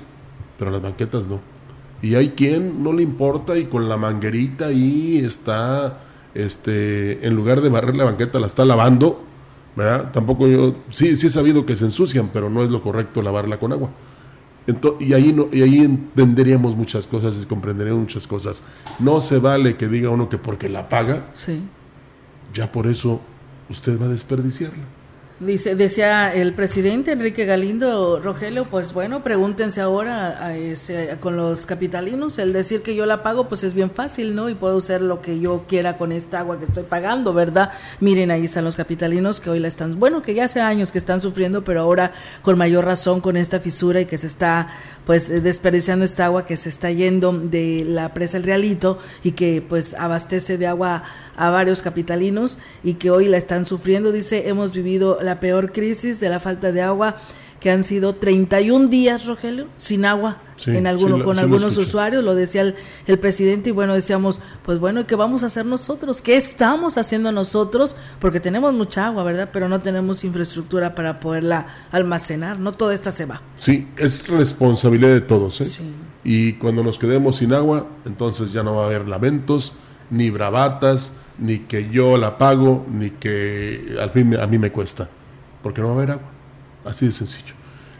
[0.58, 1.55] pero las banquetas no.
[2.02, 6.02] Y hay quien no le importa y con la manguerita ahí está,
[6.34, 9.24] este, en lugar de barrer la banqueta, la está lavando,
[9.76, 10.12] ¿verdad?
[10.12, 13.60] Tampoco yo, sí, sí he sabido que se ensucian, pero no es lo correcto lavarla
[13.60, 13.90] con agua.
[15.00, 18.64] y, ahí no, y ahí entenderíamos muchas cosas y comprenderíamos muchas cosas.
[19.00, 21.32] No se vale que diga uno que porque la paga,
[22.54, 23.22] ya por eso
[23.70, 24.84] usted va a desperdiciarla.
[25.38, 31.66] Dice, decía el presidente Enrique Galindo, Rogelio, pues bueno, pregúntense ahora a ese, con los
[31.66, 34.50] capitalinos, el decir que yo la pago pues es bien fácil, ¿no?
[34.50, 37.72] Y puedo hacer lo que yo quiera con esta agua que estoy pagando, ¿verdad?
[38.00, 41.00] Miren, ahí están los capitalinos que hoy la están, bueno, que ya hace años que
[41.00, 44.70] están sufriendo, pero ahora con mayor razón con esta fisura y que se está
[45.06, 49.62] pues desperdiciando esta agua que se está yendo de la presa El Realito y que
[49.68, 51.04] pues abastece de agua
[51.38, 54.12] a varios capitalinos y que hoy la están sufriendo.
[54.12, 57.18] Dice, hemos vivido la peor crisis de la falta de agua
[57.66, 60.38] que han sido 31 días, Rogelio, sin agua
[60.68, 62.76] en alguno, con algunos usuarios, lo decía
[63.08, 66.22] el, presidente, y bueno, decíamos, pues bueno, ¿qué vamos a hacer nosotros?
[66.22, 67.96] ¿Qué estamos haciendo nosotros?
[68.20, 69.50] Porque tenemos mucha agua, ¿verdad?
[69.52, 73.42] Pero no tenemos infraestructura para poderla almacenar, no toda esta se va.
[73.60, 75.82] Sí, es responsabilidad de todos, ¿eh?
[76.24, 79.74] Y cuando nos quedemos sin agua, entonces ya no va a haber lamentos,
[80.12, 85.10] ni bravatas, ni que yo la pago, ni que al fin a mí me cuesta,
[85.64, 86.30] porque no va a haber agua.
[86.86, 87.55] Así de sencillo.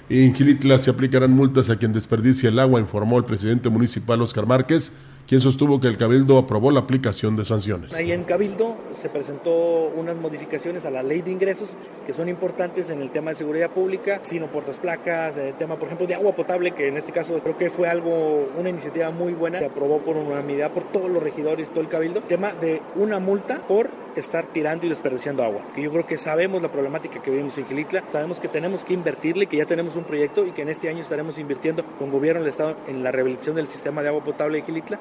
[0.10, 4.46] En Gilitla se aplicarán multas a quien desperdicie el agua, informó el presidente municipal Oscar
[4.46, 4.92] Márquez
[5.28, 7.94] quien sostuvo que el Cabildo aprobó la aplicación de sanciones.
[7.94, 11.70] Ahí en Cabildo se presentó unas modificaciones a la ley de ingresos
[12.06, 15.88] que son importantes en el tema de seguridad pública, sino portas placas, el tema, por
[15.88, 19.34] ejemplo, de agua potable, que en este caso creo que fue algo, una iniciativa muy
[19.34, 23.20] buena, se aprobó por unanimidad por todos los regidores, todo el Cabildo, tema de una
[23.20, 23.90] multa por
[24.20, 27.66] estar tirando y desperdiciando agua, que yo creo que sabemos la problemática que vivimos en
[27.66, 30.90] Gilitla, sabemos que tenemos que invertirle, que ya tenemos un proyecto y que en este
[30.90, 34.58] año estaremos invirtiendo con gobierno del Estado en la rehabilitación del sistema de agua potable
[34.58, 35.00] de Gilitla.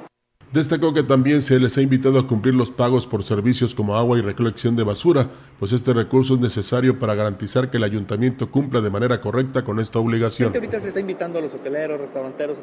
[0.54, 4.18] Destacó que también se les ha invitado a cumplir los pagos por servicios como agua
[4.18, 5.28] y recolección de basura,
[5.58, 9.80] pues este recurso es necesario para garantizar que el ayuntamiento cumpla de manera correcta con
[9.80, 10.54] esta obligación.
[10.54, 12.58] Ahorita se está invitando a los hoteleros, restauranteros,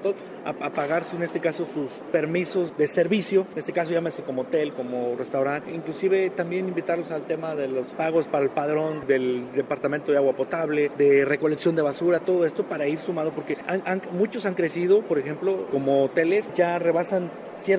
[0.45, 4.43] a, a, pagar en este caso sus permisos de servicio, en este caso llámese como
[4.43, 9.51] hotel, como restaurante, inclusive también invitarlos al tema de los pagos para el padrón del
[9.53, 13.57] departamento de agua potable, de recolección de basura, todo esto para ir sumado, porque
[14.13, 17.29] muchos han crecido, por ejemplo, como hoteles, ya rebasan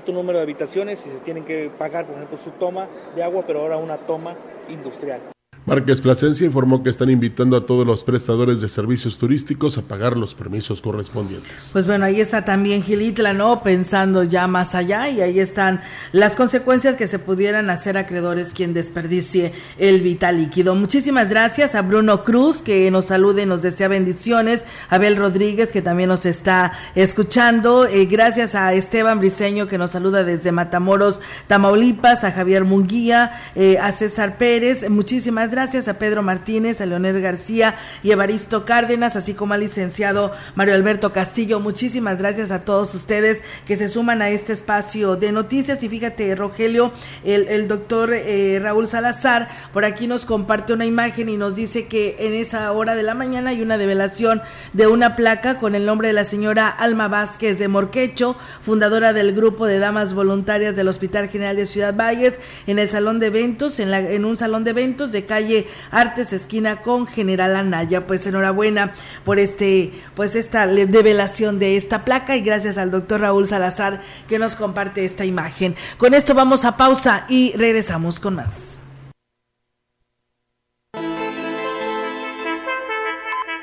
[0.02, 3.44] cierto número de habitaciones y se tienen que pagar, por ejemplo, su toma de agua,
[3.46, 4.34] pero ahora una toma
[4.68, 5.20] industrial.
[5.64, 10.16] Márquez Plasencia informó que están invitando a todos los prestadores de servicios turísticos a pagar
[10.16, 11.70] los permisos correspondientes.
[11.72, 13.62] Pues bueno, ahí está también Gilitla, ¿no?
[13.62, 18.74] Pensando ya más allá y ahí están las consecuencias que se pudieran hacer acreedores quien
[18.74, 20.74] desperdicie el vital líquido.
[20.74, 25.80] Muchísimas gracias a Bruno Cruz que nos salude y nos desea bendiciones, Abel Rodríguez que
[25.80, 32.24] también nos está escuchando, eh, gracias a Esteban Briseño que nos saluda desde Matamoros, Tamaulipas,
[32.24, 37.76] a Javier Munguía, eh, a César Pérez, muchísimas gracias a Pedro Martínez, a Leonel García
[38.02, 41.60] y Evaristo Cárdenas, así como al licenciado Mario Alberto Castillo.
[41.60, 45.82] Muchísimas gracias a todos ustedes que se suman a este espacio de noticias.
[45.82, 46.92] Y fíjate, Rogelio,
[47.24, 52.16] el, doctor eh, Raúl Salazar por aquí nos comparte una imagen y nos dice que
[52.18, 54.42] en esa hora de la mañana hay una develación
[54.72, 59.34] de una placa con el nombre de la señora Alma Vázquez de Morquecho, fundadora del
[59.34, 63.78] grupo de damas voluntarias del Hospital General de Ciudad Valles, en el salón de eventos,
[63.78, 65.41] en, un salón de eventos de calle
[65.90, 68.06] Artes esquina con General Anaya.
[68.06, 73.46] Pues enhorabuena por este, pues esta develación de esta placa y gracias al doctor Raúl
[73.46, 75.76] Salazar que nos comparte esta imagen.
[75.98, 78.72] Con esto vamos a pausa y regresamos con más.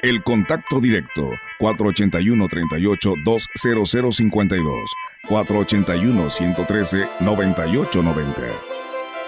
[0.02, 4.92] El contacto directo 481 38 20052
[5.28, 8.42] 481 113 9890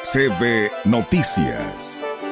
[0.01, 2.01] CB Noticias.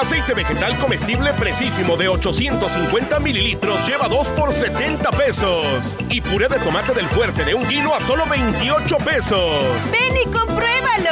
[0.00, 5.94] Aceite vegetal comestible precisísimo de 850 mililitros lleva 2 por 70 pesos.
[6.08, 9.90] Y puré de tomate del fuerte de un kilo a solo 28 pesos.
[9.92, 11.10] ¡Ven y compruébalo!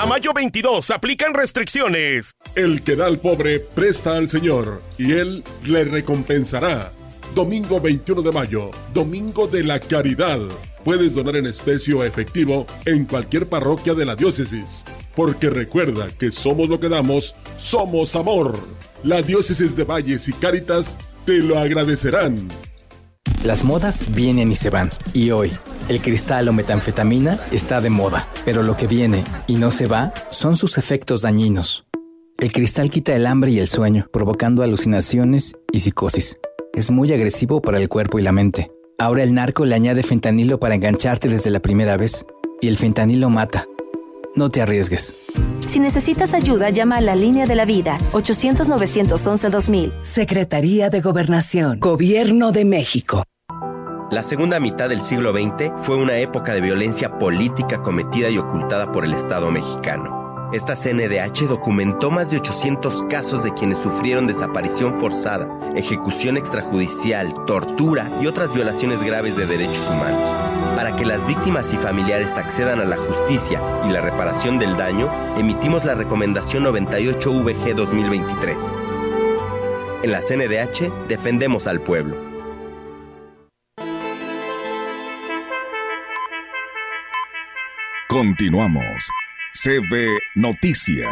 [0.00, 2.34] A mayo 22 aplican restricciones.
[2.56, 6.90] El que da al pobre presta al Señor y Él le recompensará.
[7.32, 10.40] Domingo 21 de mayo, Domingo de la Caridad.
[10.86, 14.84] Puedes donar en especie o efectivo en cualquier parroquia de la diócesis.
[15.16, 18.56] Porque recuerda que somos lo que damos, somos amor.
[19.02, 22.36] La diócesis de Valles y Cáritas te lo agradecerán.
[23.42, 24.90] Las modas vienen y se van.
[25.12, 25.50] Y hoy,
[25.88, 28.24] el cristal o metanfetamina está de moda.
[28.44, 31.84] Pero lo que viene y no se va son sus efectos dañinos.
[32.38, 36.38] El cristal quita el hambre y el sueño, provocando alucinaciones y psicosis.
[36.74, 38.70] Es muy agresivo para el cuerpo y la mente.
[38.98, 42.24] Ahora el narco le añade fentanilo para engancharte desde la primera vez.
[42.60, 43.66] Y el fentanilo mata.
[44.34, 45.14] No te arriesgues.
[45.68, 49.92] Si necesitas ayuda, llama a la línea de la vida 800-911-2000.
[50.02, 53.24] Secretaría de Gobernación, Gobierno de México.
[54.10, 58.92] La segunda mitad del siglo XX fue una época de violencia política cometida y ocultada
[58.92, 60.25] por el Estado mexicano.
[60.52, 68.10] Esta CNDH documentó más de 800 casos de quienes sufrieron desaparición forzada, ejecución extrajudicial, tortura
[68.22, 70.20] y otras violaciones graves de derechos humanos.
[70.76, 75.10] Para que las víctimas y familiares accedan a la justicia y la reparación del daño,
[75.36, 78.56] emitimos la Recomendación 98VG 2023.
[80.04, 82.16] En la CNDH defendemos al pueblo.
[88.08, 89.10] Continuamos.
[89.56, 91.08] CB Noticias.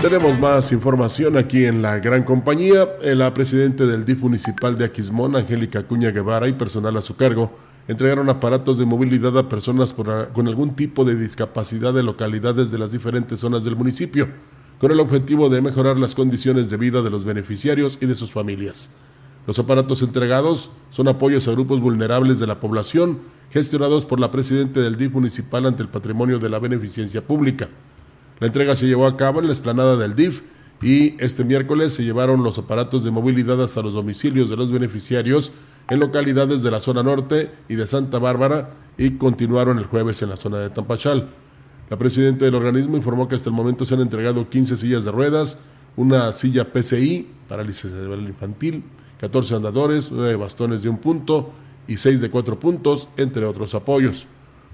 [0.00, 2.88] Tenemos más información aquí en la gran compañía.
[3.02, 7.58] La presidenta del DIF municipal de Aquismón, Angélica Cuña Guevara, y personal a su cargo,
[7.86, 12.92] entregaron aparatos de movilidad a personas con algún tipo de discapacidad de localidades de las
[12.92, 14.28] diferentes zonas del municipio,
[14.78, 18.32] con el objetivo de mejorar las condiciones de vida de los beneficiarios y de sus
[18.32, 18.92] familias.
[19.46, 23.18] Los aparatos entregados son apoyos a grupos vulnerables de la población,
[23.50, 27.68] gestionados por la presidenta del DIF municipal ante el patrimonio de la beneficencia pública.
[28.40, 30.42] La entrega se llevó a cabo en la explanada del DIF
[30.82, 35.52] y este miércoles se llevaron los aparatos de movilidad hasta los domicilios de los beneficiarios
[35.88, 40.30] en localidades de la zona norte y de Santa Bárbara y continuaron el jueves en
[40.30, 41.28] la zona de Tampachal.
[41.94, 45.12] La presidenta del organismo informó que hasta el momento se han entregado 15 sillas de
[45.12, 45.60] ruedas,
[45.96, 48.82] una silla PCI, parálisis cerebral infantil,
[49.20, 51.52] 14 andadores, 9 bastones de un punto
[51.86, 54.26] y 6 de 4 puntos, entre otros apoyos.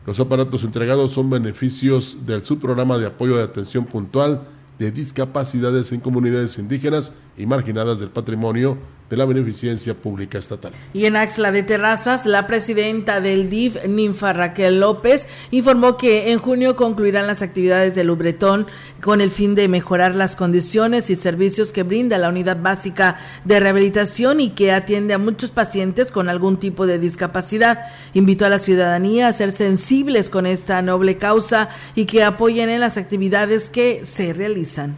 [0.06, 4.40] Los aparatos entregados son beneficios del subprograma de apoyo de atención puntual
[4.78, 8.78] de discapacidades en comunidades indígenas y marginadas del patrimonio
[9.10, 10.72] de la beneficencia pública estatal.
[10.94, 16.38] Y en Axla de Terrazas, la presidenta del DIF, Ninfa Raquel López, informó que en
[16.38, 18.68] junio concluirán las actividades del Ubretón
[19.02, 23.58] con el fin de mejorar las condiciones y servicios que brinda la unidad básica de
[23.58, 27.86] rehabilitación y que atiende a muchos pacientes con algún tipo de discapacidad.
[28.14, 32.80] Invitó a la ciudadanía a ser sensibles con esta noble causa y que apoyen en
[32.80, 34.96] las actividades que se realizan.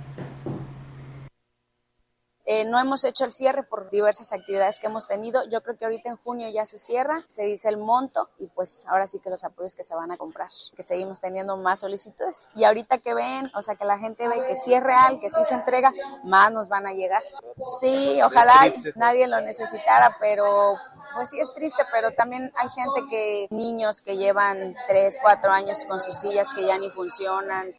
[2.55, 5.42] Eh, no hemos hecho el cierre por diversas actividades que hemos tenido.
[5.48, 8.84] Yo creo que ahorita en junio ya se cierra, se dice el monto y pues
[8.88, 12.36] ahora sí que los apoyos que se van a comprar, que seguimos teniendo más solicitudes.
[12.55, 15.30] Y ahorita que ven, o sea, que la gente ve que sí es real, que
[15.30, 15.94] sí se entrega,
[16.24, 17.22] más nos van a llegar.
[17.80, 20.76] Sí, ojalá nadie lo necesitara, pero
[21.14, 25.86] pues sí es triste, pero también hay gente que, niños que llevan 3, 4 años
[25.86, 27.72] con sus sillas que ya ni funcionan,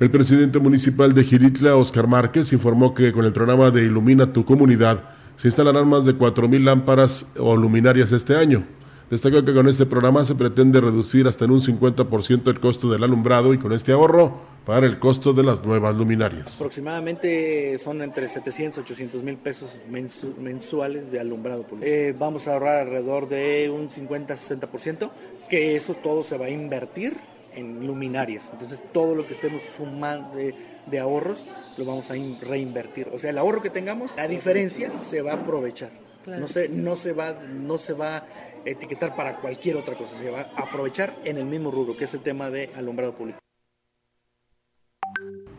[0.00, 4.44] El presidente municipal de Giritla, Oscar Márquez, informó que con el programa de Ilumina tu
[4.44, 5.04] comunidad
[5.36, 8.64] se instalarán más de 4.000 lámparas o luminarias este año.
[9.10, 13.04] Destacó que con este programa se pretende reducir hasta en un 50% el costo del
[13.04, 16.56] alumbrado y con este ahorro pagar el costo de las nuevas luminarias.
[16.56, 21.66] Aproximadamente son entre 700 y 800 mil pesos mensu- mensuales de alumbrado.
[21.82, 25.10] Eh, vamos a ahorrar alrededor de un 50-60%,
[25.50, 27.14] que eso todo se va a invertir
[27.54, 28.50] en luminarias.
[28.52, 30.54] Entonces todo lo que estemos sumando de,
[30.86, 31.46] de ahorros
[31.76, 33.08] lo vamos a in- reinvertir.
[33.12, 35.90] O sea, el ahorro que tengamos, la diferencia se va a aprovechar.
[36.24, 36.40] Claro.
[36.40, 38.24] No se, no se va, no se va a
[38.64, 42.14] etiquetar para cualquier otra cosa, se va a aprovechar en el mismo rubro, que es
[42.14, 43.40] el tema de alumbrado público.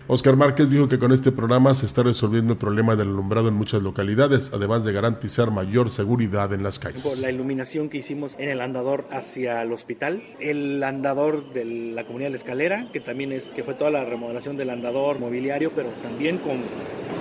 [0.08, 3.54] Oscar Márquez dijo que con este programa se está resolviendo el problema del alumbrado en
[3.54, 7.20] muchas localidades, además de garantizar mayor seguridad en las calles.
[7.20, 12.28] La iluminación que hicimos en el andador hacia el hospital, el andador de la comunidad
[12.28, 15.90] de la escalera, que también es que fue toda la remodelación del andador mobiliario, pero
[16.04, 16.58] también con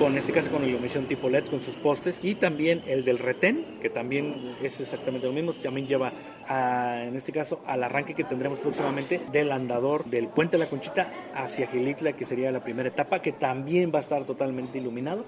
[0.03, 3.78] con este caso con iluminación tipo LED con sus postes y también el del retén
[3.80, 6.11] que también es exactamente lo mismo también lleva
[6.48, 10.68] a, en este caso al arranque que tendremos próximamente del andador del puente de la
[10.68, 15.24] Conchita hacia Gilitla que sería la primera etapa que también va a estar totalmente iluminado.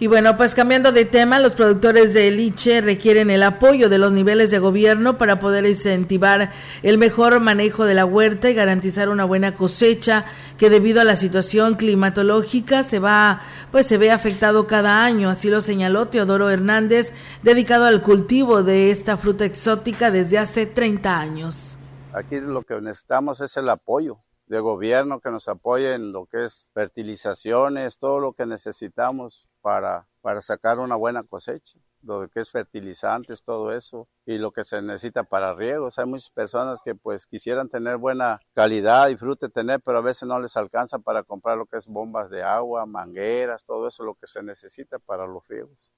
[0.00, 4.12] Y bueno, pues cambiando de tema, los productores de liche requieren el apoyo de los
[4.12, 6.50] niveles de gobierno para poder incentivar
[6.82, 10.24] el mejor manejo de la huerta y garantizar una buena cosecha
[10.64, 15.50] que debido a la situación climatológica se va pues se ve afectado cada año, así
[15.50, 17.12] lo señaló Teodoro Hernández,
[17.42, 21.76] dedicado al cultivo de esta fruta exótica desde hace 30 años.
[22.14, 26.44] Aquí lo que necesitamos es el apoyo de gobierno que nos apoye en lo que
[26.44, 32.50] es fertilizaciones, todo lo que necesitamos para, para sacar una buena cosecha, lo que es
[32.50, 35.98] fertilizantes, todo eso, y lo que se necesita para riegos.
[35.98, 40.28] Hay muchas personas que pues quisieran tener buena calidad y fruta tener, pero a veces
[40.28, 44.14] no les alcanza para comprar lo que es bombas de agua, mangueras, todo eso, lo
[44.14, 45.90] que se necesita para los riegos.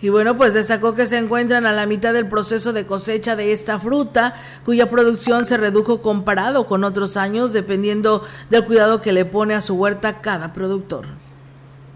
[0.00, 3.52] Y bueno, pues destacó que se encuentran a la mitad del proceso de cosecha de
[3.52, 4.34] esta fruta,
[4.64, 9.60] cuya producción se redujo comparado con otros años, dependiendo del cuidado que le pone a
[9.60, 11.06] su huerta cada productor.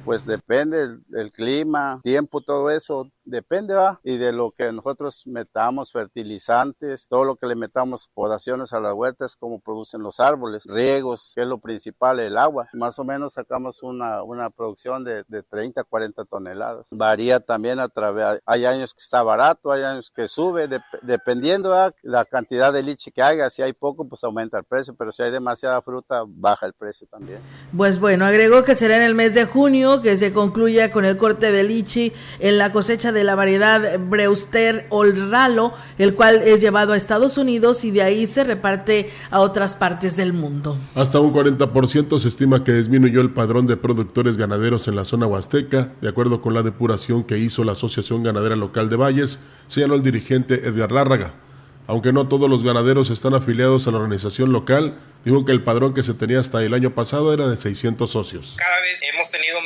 [0.04, 5.92] Pues depende del clima, tiempo, todo eso Depende, va, y de lo que nosotros metamos,
[5.92, 11.32] fertilizantes, todo lo que le metamos, podaciones a las huertas, como producen los árboles, riegos,
[11.34, 12.68] que es lo principal, el agua.
[12.72, 16.86] Más o menos sacamos una, una producción de, de 30, 40 toneladas.
[16.90, 20.68] Varía también a través, hay años que está barato, hay años que sube,
[21.02, 23.48] dependiendo de la cantidad de liche que haya.
[23.50, 27.06] Si hay poco, pues aumenta el precio, pero si hay demasiada fruta, baja el precio
[27.08, 27.40] también.
[27.76, 31.16] Pues bueno, agregó que será en el mes de junio que se concluya con el
[31.16, 36.92] corte de lichi en la cosecha de la variedad Brewster Olralo, el cual es llevado
[36.92, 40.78] a Estados Unidos y de ahí se reparte a otras partes del mundo.
[40.94, 45.26] Hasta un 40% se estima que disminuyó el padrón de productores ganaderos en la zona
[45.26, 49.94] huasteca, de acuerdo con la depuración que hizo la Asociación Ganadera Local de Valles, señaló
[49.94, 51.34] el dirigente Edgar Lárraga.
[51.86, 54.94] Aunque no todos los ganaderos están afiliados a la organización local,
[55.24, 58.56] Dijo que el padrón que se tenía hasta el año pasado era de 600 socios.
[58.58, 59.52] Cada vez hemos tenido.
[59.58, 59.64] El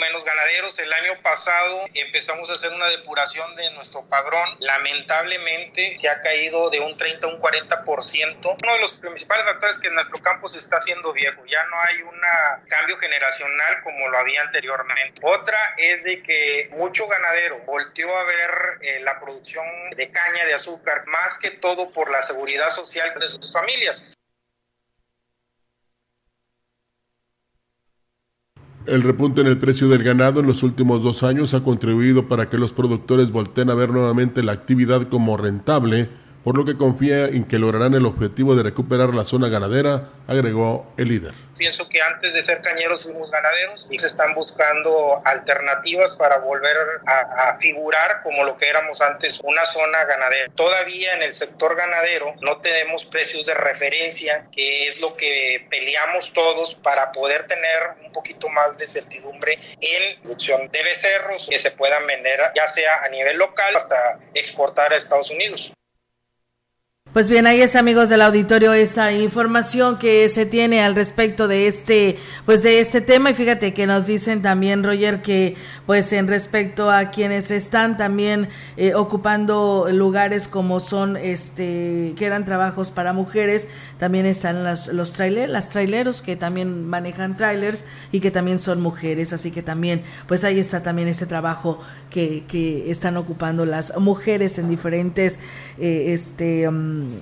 [1.23, 4.57] pasado empezamos a hacer una depuración de nuestro padrón.
[4.61, 8.57] Lamentablemente se ha caído de un 30 a un 40%.
[8.63, 11.45] Uno de los principales factores es que nuestro campo se está haciendo viejo.
[11.47, 12.17] Ya no hay un
[12.69, 15.21] cambio generacional como lo había anteriormente.
[15.23, 18.51] Otra es de que mucho ganadero volteó a ver
[18.81, 23.29] eh, la producción de caña de azúcar más que todo por la seguridad social de
[23.29, 24.03] sus familias.
[28.87, 32.49] El repunte en el precio del ganado en los últimos dos años ha contribuido para
[32.49, 36.09] que los productores volteen a ver nuevamente la actividad como rentable
[36.47, 40.87] por lo que confía en que lograrán el objetivo de recuperar la zona ganadera, agregó
[40.97, 41.35] el líder.
[41.57, 46.77] Pienso que antes de ser cañeros fuimos ganaderos y se están buscando alternativas para volver
[47.07, 50.51] a, figurar como lo que éramos antes, una zona ganadera.
[50.55, 56.31] Todavía en el sector ganadero no tenemos precios de referencia, que es lo que peleamos
[56.35, 61.71] todos para poder tener un poquito más de certidumbre en producción de becerros que se
[61.71, 65.73] puedan vender ya sea a nivel local hasta exportar a Estados Unidos.
[67.17, 71.67] Pues bien, ahí es amigos del auditorio esta información que se tiene al respecto de
[71.67, 73.31] este, pues de este tema.
[73.31, 75.57] Y fíjate que nos dicen también Roger que
[75.87, 82.45] pues en respecto a quienes están también eh, ocupando lugares como son este que eran
[82.45, 83.69] trabajos para mujeres,
[83.99, 88.81] también están las, los trailer, las traileros que también manejan trailers y que también son
[88.81, 91.81] mujeres, así que también pues ahí está también este trabajo
[92.11, 95.39] que, que están ocupando las mujeres en diferentes
[95.79, 97.15] eh, este mm,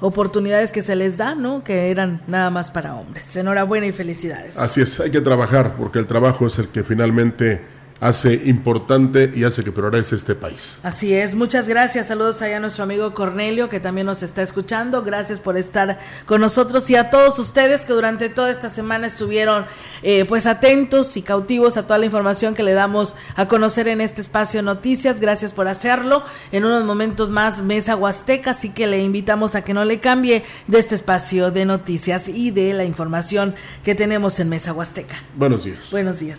[0.00, 1.64] oportunidades que se les dan, ¿no?
[1.64, 3.34] Que eran nada más para hombres.
[3.34, 4.56] Enhorabuena y felicidades.
[4.56, 9.44] Así es, hay que trabajar porque el trabajo es el que finalmente hace importante y
[9.44, 10.80] hace que progrese este país.
[10.82, 12.06] Así es, muchas gracias.
[12.06, 15.02] Saludos allá a nuestro amigo Cornelio que también nos está escuchando.
[15.02, 19.66] Gracias por estar con nosotros y a todos ustedes que durante toda esta semana estuvieron
[20.02, 24.00] eh, pues atentos y cautivos a toda la información que le damos a conocer en
[24.00, 25.20] este espacio Noticias.
[25.20, 26.22] Gracias por hacerlo.
[26.52, 30.44] En unos momentos más Mesa Huasteca, así que le invitamos a que no le cambie
[30.66, 35.16] de este espacio de noticias y de la información que tenemos en Mesa Huasteca.
[35.36, 35.90] Buenos días.
[35.90, 36.38] Buenos días.